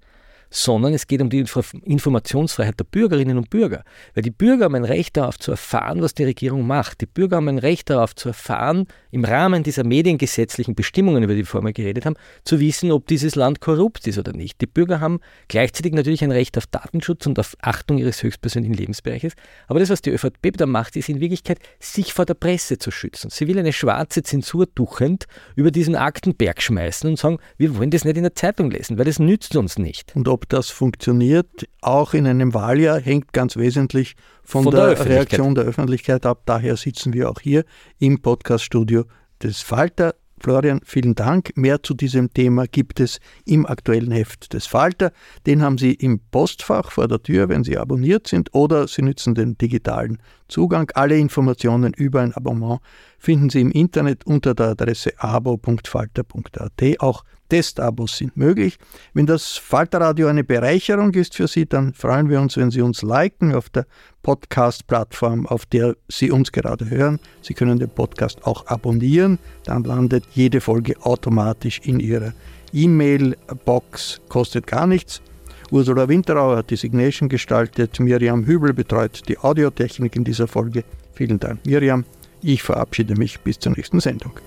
sondern 0.54 0.94
es 0.94 1.08
geht 1.08 1.20
um 1.20 1.30
die 1.30 1.44
Informationsfreiheit 1.82 2.78
der 2.78 2.84
Bürgerinnen 2.84 3.36
und 3.36 3.50
Bürger. 3.50 3.82
Weil 4.14 4.22
die 4.22 4.30
Bürger 4.30 4.66
haben 4.66 4.76
ein 4.76 4.84
Recht 4.84 5.16
darauf 5.16 5.36
zu 5.36 5.50
erfahren, 5.50 6.00
was 6.00 6.14
die 6.14 6.22
Regierung 6.24 6.64
macht. 6.64 7.00
Die 7.00 7.06
Bürger 7.06 7.36
haben 7.36 7.48
ein 7.48 7.58
Recht 7.58 7.90
darauf 7.90 8.14
zu 8.14 8.28
erfahren, 8.28 8.86
im 9.14 9.24
Rahmen 9.24 9.62
dieser 9.62 9.84
mediengesetzlichen 9.84 10.74
Bestimmungen, 10.74 11.22
über 11.22 11.34
die 11.34 11.40
wir 11.40 11.46
vorher 11.46 11.72
geredet 11.72 12.04
haben, 12.04 12.16
zu 12.42 12.58
wissen, 12.58 12.90
ob 12.90 13.06
dieses 13.06 13.36
Land 13.36 13.60
korrupt 13.60 14.08
ist 14.08 14.18
oder 14.18 14.32
nicht. 14.32 14.60
Die 14.60 14.66
Bürger 14.66 14.98
haben 14.98 15.20
gleichzeitig 15.46 15.92
natürlich 15.92 16.24
ein 16.24 16.32
Recht 16.32 16.58
auf 16.58 16.66
Datenschutz 16.66 17.24
und 17.26 17.38
auf 17.38 17.56
Achtung 17.60 17.98
ihres 17.98 18.24
höchstpersönlichen 18.24 18.76
Lebensbereiches. 18.76 19.34
Aber 19.68 19.78
das, 19.78 19.90
was 19.90 20.02
die 20.02 20.10
ÖVP 20.10 20.56
da 20.56 20.66
macht, 20.66 20.96
ist 20.96 21.08
in 21.08 21.20
Wirklichkeit, 21.20 21.60
sich 21.78 22.12
vor 22.12 22.26
der 22.26 22.34
Presse 22.34 22.78
zu 22.78 22.90
schützen. 22.90 23.30
Sie 23.30 23.46
will 23.46 23.56
eine 23.56 23.72
schwarze 23.72 24.24
Zensur 24.24 24.66
duchend 24.66 25.26
über 25.54 25.70
diesen 25.70 25.94
Aktenberg 25.94 26.60
schmeißen 26.60 27.08
und 27.08 27.16
sagen, 27.16 27.38
wir 27.56 27.76
wollen 27.76 27.90
das 27.90 28.04
nicht 28.04 28.16
in 28.16 28.24
der 28.24 28.34
Zeitung 28.34 28.72
lesen, 28.72 28.98
weil 28.98 29.04
das 29.04 29.20
nützt 29.20 29.54
uns 29.54 29.78
nicht. 29.78 30.16
Und 30.16 30.26
ob 30.26 30.48
das 30.48 30.70
funktioniert, 30.70 31.68
auch 31.80 32.14
in 32.14 32.26
einem 32.26 32.52
Wahljahr, 32.52 33.00
hängt 33.00 33.32
ganz 33.32 33.56
wesentlich 33.56 34.16
von, 34.44 34.64
von 34.64 34.74
der, 34.74 34.94
der 34.94 35.06
Reaktion 35.06 35.54
der 35.54 35.64
Öffentlichkeit 35.64 36.26
ab. 36.26 36.42
Daher 36.44 36.76
sitzen 36.76 37.12
wir 37.12 37.30
auch 37.30 37.40
hier 37.40 37.64
im 37.98 38.20
Podcaststudio 38.20 39.04
des 39.42 39.60
Falter. 39.60 40.14
Florian, 40.40 40.80
vielen 40.84 41.14
Dank. 41.14 41.56
Mehr 41.56 41.82
zu 41.82 41.94
diesem 41.94 42.32
Thema 42.32 42.66
gibt 42.66 43.00
es 43.00 43.18
im 43.46 43.64
aktuellen 43.64 44.10
Heft 44.10 44.52
des 44.52 44.66
Falter. 44.66 45.10
Den 45.46 45.62
haben 45.62 45.78
Sie 45.78 45.94
im 45.94 46.20
Postfach 46.30 46.90
vor 46.90 47.08
der 47.08 47.22
Tür, 47.22 47.48
wenn 47.48 47.64
Sie 47.64 47.78
abonniert 47.78 48.26
sind, 48.26 48.54
oder 48.54 48.86
Sie 48.86 49.00
nützen 49.00 49.34
den 49.34 49.56
digitalen 49.56 50.18
Zugang. 50.48 50.90
Alle 50.94 51.16
Informationen 51.16 51.94
über 51.94 52.20
ein 52.20 52.34
Abonnement 52.34 52.80
finden 53.24 53.48
Sie 53.48 53.62
im 53.62 53.70
Internet 53.70 54.26
unter 54.26 54.54
der 54.54 54.68
Adresse 54.68 55.12
abo.falter.at. 55.16 57.00
Auch 57.00 57.24
Testabos 57.48 58.18
sind 58.18 58.36
möglich. 58.36 58.78
Wenn 59.14 59.26
das 59.26 59.56
Falterradio 59.56 60.28
eine 60.28 60.44
Bereicherung 60.44 61.12
ist 61.14 61.34
für 61.34 61.48
Sie, 61.48 61.66
dann 61.66 61.94
freuen 61.94 62.28
wir 62.28 62.40
uns, 62.40 62.56
wenn 62.56 62.70
Sie 62.70 62.82
uns 62.82 63.02
liken 63.02 63.54
auf 63.54 63.70
der 63.70 63.86
Podcast-Plattform, 64.22 65.46
auf 65.46 65.64
der 65.66 65.96
Sie 66.08 66.30
uns 66.30 66.52
gerade 66.52 66.88
hören. 66.90 67.18
Sie 67.40 67.54
können 67.54 67.78
den 67.78 67.90
Podcast 67.90 68.46
auch 68.46 68.66
abonnieren, 68.66 69.38
dann 69.64 69.84
landet 69.84 70.24
jede 70.32 70.60
Folge 70.60 70.94
automatisch 71.00 71.80
in 71.84 72.00
Ihrer 72.00 72.32
E-Mail-Box, 72.72 74.20
kostet 74.28 74.66
gar 74.66 74.86
nichts. 74.86 75.22
Ursula 75.70 76.08
Winterauer 76.08 76.58
hat 76.58 76.70
die 76.70 76.76
Signation 76.76 77.28
gestaltet, 77.28 77.98
Miriam 78.00 78.44
Hübel 78.44 78.74
betreut 78.74 79.22
die 79.28 79.38
Audiotechnik 79.38 80.14
in 80.14 80.24
dieser 80.24 80.46
Folge. 80.46 80.84
Vielen 81.14 81.38
Dank, 81.38 81.64
Miriam. 81.64 82.04
Ich 82.46 82.62
verabschiede 82.62 83.16
mich 83.16 83.40
bis 83.40 83.58
zur 83.58 83.72
nächsten 83.72 84.00
Sendung. 84.00 84.38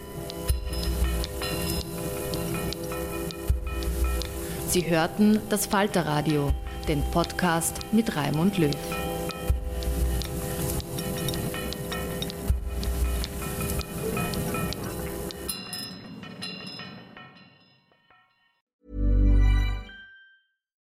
Sie 4.68 4.88
hörten 4.88 5.42
das 5.50 5.66
Falterradio, 5.66 6.54
den 6.88 7.02
Podcast 7.10 7.80
mit 7.92 8.16
Raimund 8.16 8.60
Löw. 8.60 8.72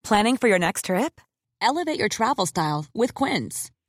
Planning 0.03 0.37
for 0.37 0.51
your 0.51 0.59
next 0.59 0.85
trip? 0.85 1.23
Elevate 1.63 1.99
your 1.99 2.11
travel 2.11 2.45
style 2.45 2.85
with 2.93 3.15
Quince. 3.15 3.71